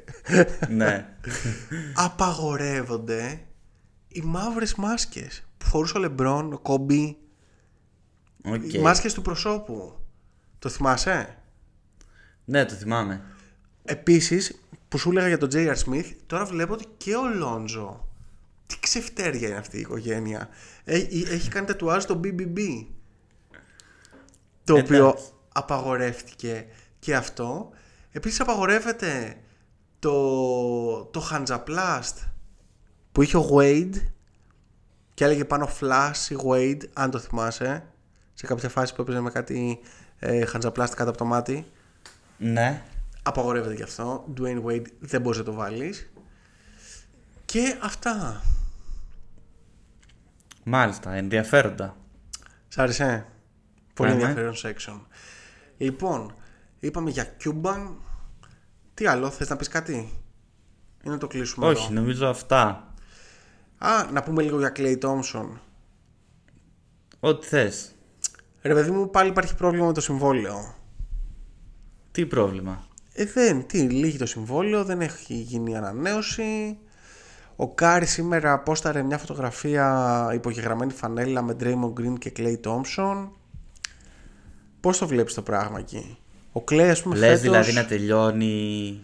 [0.68, 1.06] ναι.
[2.06, 3.40] Απαγορεύονται
[4.08, 7.16] οι μαύρες μάσκες που φορούσε ο Λεμπρόν, ο Κόμπι.
[8.44, 8.72] Οκ.
[8.72, 10.00] Οι μάσκες του προσώπου.
[10.58, 11.38] Το θυμάσαι;
[12.44, 13.22] Ναι, το θυμάμαι.
[13.84, 15.74] Επίσης, που σου έλεγα για τον J.R.
[15.84, 18.08] Smith, τώρα βλέπω ότι και ο Λόντζο.
[18.66, 20.48] Τι ξεφτέρια είναι αυτή η οικογένεια.
[20.84, 22.86] Έχει, έχει κάνει τατουάζ το BBB.
[24.66, 25.24] Το οποίο Εντάξει.
[25.52, 26.66] απαγορεύτηκε
[26.98, 27.70] και αυτό.
[28.12, 29.36] Επίσης απαγορεύεται
[29.98, 32.28] το, το Hansaplast
[33.12, 34.02] που είχε ο Wade
[35.14, 37.84] και έλεγε πάνω Flash ή Wade, αν το θυμάσαι,
[38.34, 39.80] σε κάποια φάση που έπαιζε με κάτι
[40.18, 41.66] ε, Hansaplast κάτω από το μάτι.
[42.38, 42.82] Ναι.
[43.22, 44.24] Απαγορεύεται και αυτό.
[44.40, 46.10] Dwayne Wade δεν μπορείς να το βάλεις.
[47.44, 48.42] Και αυτά.
[50.62, 51.96] Μάλιστα, ενδιαφέροντα.
[52.68, 53.26] Σ' άρεσε;
[53.96, 54.18] Πολύ Αχα.
[54.28, 55.00] ενδιαφέρον section.
[55.76, 56.34] Λοιπόν,
[56.80, 57.94] είπαμε για Cuban.
[58.94, 60.12] Τι άλλο, θες να πεις κάτι;
[61.02, 62.94] Ή να το κλείσουμε Όχι, εδώ; νομίζω αυτά.
[63.78, 65.48] Α, να πούμε λίγο για Clay Thompson.
[67.20, 67.94] Ό,τι θες.
[68.62, 70.74] Ρε παιδί μου, πάλι υπάρχει πρόβλημα με το συμβόλαιο.
[72.12, 76.78] Τι πρόβλημα; Ε, δεν, τι, λύγει το συμβόλαιο, δεν έχει γίνει ανανέωση.
[77.56, 83.28] Ο Κάρι σήμερα πόσταρε μια φωτογραφία υπογεγραμμένη φανέλα με Draymond Green και Klay Thompson.
[84.80, 86.18] Πώς το βλέπεις το πράγμα εκεί;
[86.52, 87.40] Ο Klay ας πούμε Λες φέτος...
[87.42, 89.00] δηλαδή να τελειώνει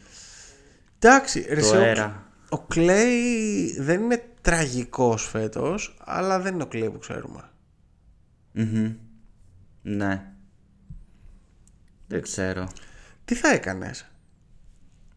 [0.98, 2.26] Εντάξει, ρε, το εσύ, ο- αέρα.
[2.50, 7.50] Ο Klay δεν είναι τραγικός φέτος, αλλά δεν είναι ο Klay που ξέρουμε.
[8.52, 8.92] Μμμ.
[9.82, 10.22] Ναι.
[12.06, 12.68] Δεν ξέρω.
[13.24, 14.10] Τι θα έκανες;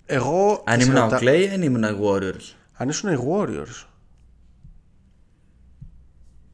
[0.05, 0.63] Εγώ...
[0.65, 2.53] Αν σε ήμουν ο ρωτά- Clay, αν ήμουν οι Warriors.
[2.73, 3.85] Αν ήσουν οι Warriors,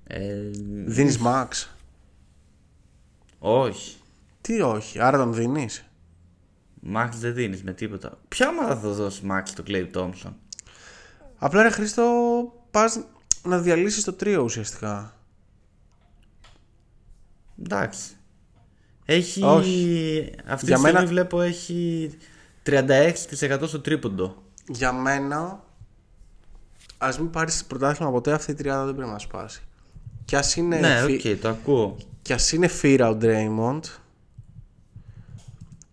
[0.04, 0.34] Ε,
[0.86, 1.48] δίνεις max.
[3.44, 3.96] Όχι.
[4.42, 5.86] Τι όχι, άρα τον δίνεις.
[6.96, 8.18] Max δεν δίνεις με τίποτα.
[8.28, 10.34] Ποια ομάδα θα δώσει Max το Clay Thompson.
[11.38, 12.04] Απλά ρε Χρήστο,
[12.72, 13.00] πας
[13.44, 15.16] να διαλύσεις το τρίο ουσιαστικά.
[17.64, 18.16] Εντάξει.
[19.06, 19.44] Έχει.
[19.44, 20.32] Όχι.
[20.46, 22.12] Αυτή Για τη στιγμή μένα- βλέπω έχει
[22.64, 24.44] 36% στο τρίποντο.
[24.68, 25.64] Για μένα,
[26.98, 29.62] ας μην πάρεις πρωτάθλημα ποτέ, αυτή η τριάδα δεν πρέπει να σπάσει.
[30.26, 31.98] Κι ας είναι, ναι, οκ, φι- το ακούω.
[32.22, 33.82] Κι ας είναι φύρα ο Draymond,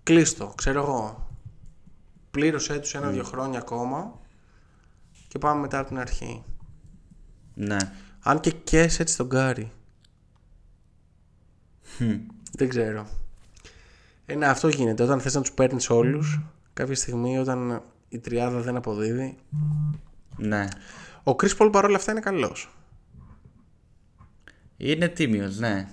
[0.03, 1.29] κλείστο, ξέρω εγώ.
[2.31, 4.19] Πλήρωσέ τους ένα-δύο χρόνια ακόμα
[5.29, 6.43] και πάμε μετά από την αρχή.
[7.55, 7.77] Ναι.
[8.21, 9.73] Αν και κες έτσι τον Γκάρι.
[12.59, 13.07] Δεν ξέρω.
[14.27, 15.03] Ε, ναι, αυτό γίνεται.
[15.03, 16.41] Όταν θες να τους παίρνεις όλους,
[16.73, 19.39] κάποια στιγμή όταν η τριάδα δεν αποδίδει.
[20.37, 20.69] Ναι.
[21.23, 22.71] Ο Chris Paul παρόλα αυτά είναι καλός.
[24.77, 25.89] Είναι τίμιος, ναι.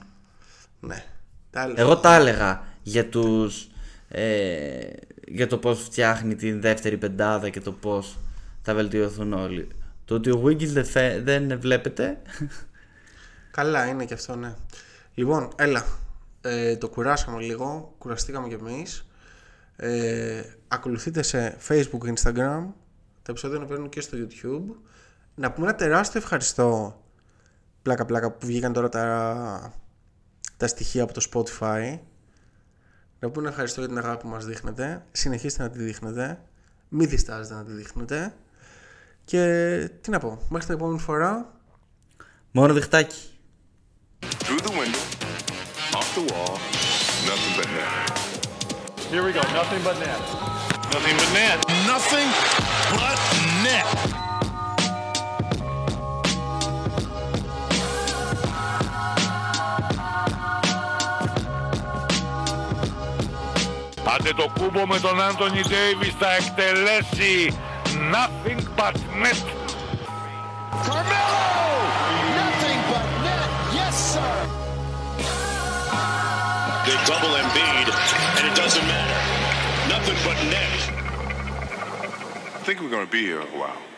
[0.88, 1.04] Ναι.
[1.50, 3.68] Τα άλλα- Εγώ τα έλεγα για τους
[4.08, 4.88] ε,
[5.28, 8.18] για το πώς φτιάχνει την δεύτερη πεντάδα και το πώς
[8.62, 9.68] θα βελτιωθούν όλοι.
[10.06, 12.22] Το ότι ο Wiggins δεν, φε- δεν βλέπετε
[13.52, 14.54] Καλά είναι και αυτό, ναι.
[15.14, 15.86] Λοιπόν, έλα.
[16.42, 17.96] Ε, το κουράσαμε λίγο.
[17.98, 19.08] Κουραστήκαμε κι εμείς.
[19.76, 22.64] Ε, ακολουθείτε σε Facebook, Instagram.
[23.22, 24.76] Τα επεισόδια ανεβαίνουν και στο YouTube.
[25.36, 27.02] Να πούμε ένα τεράστιο ευχαριστώ.
[27.82, 29.74] Πλάκα πλάκα που βγήκαν τώρα τα,
[30.66, 31.99] τα στοιχεία από το Spotify.
[33.20, 35.05] Να πούμε ένα ευχαριστώ για την αγάπη που μας δείχνετε.
[35.11, 36.41] Συνεχίστε να τη δείχνετε.
[36.89, 38.34] Μην διστάζετε να τη δείχνετε.
[39.26, 39.41] Και
[40.01, 41.53] τι να πω, μέχρι την επόμενη φορά
[42.51, 43.30] μόνο διχτάκι.
[44.22, 45.03] Through the window,
[45.97, 46.55] off the wall,
[47.30, 48.16] nothing but net.
[49.11, 49.43] Here we go.
[49.59, 50.22] Nothing but net.
[50.93, 51.57] Nothing but net.
[51.91, 52.30] Nothing
[52.99, 53.18] but
[53.66, 54.25] net.
[64.14, 67.59] Άντε το κούμπο με τον Άντωνι Ντέιβις θα εκτελέσει
[68.16, 69.41] nothing but net.
[70.87, 71.45] Carmelo!
[72.41, 73.49] Nothing but net.
[73.79, 74.33] Yes, sir.
[76.87, 77.87] They double Embiid,
[78.37, 79.21] and it doesn't matter.
[79.95, 80.71] Nothing but net.
[82.73, 83.93] think we're going to be here a while.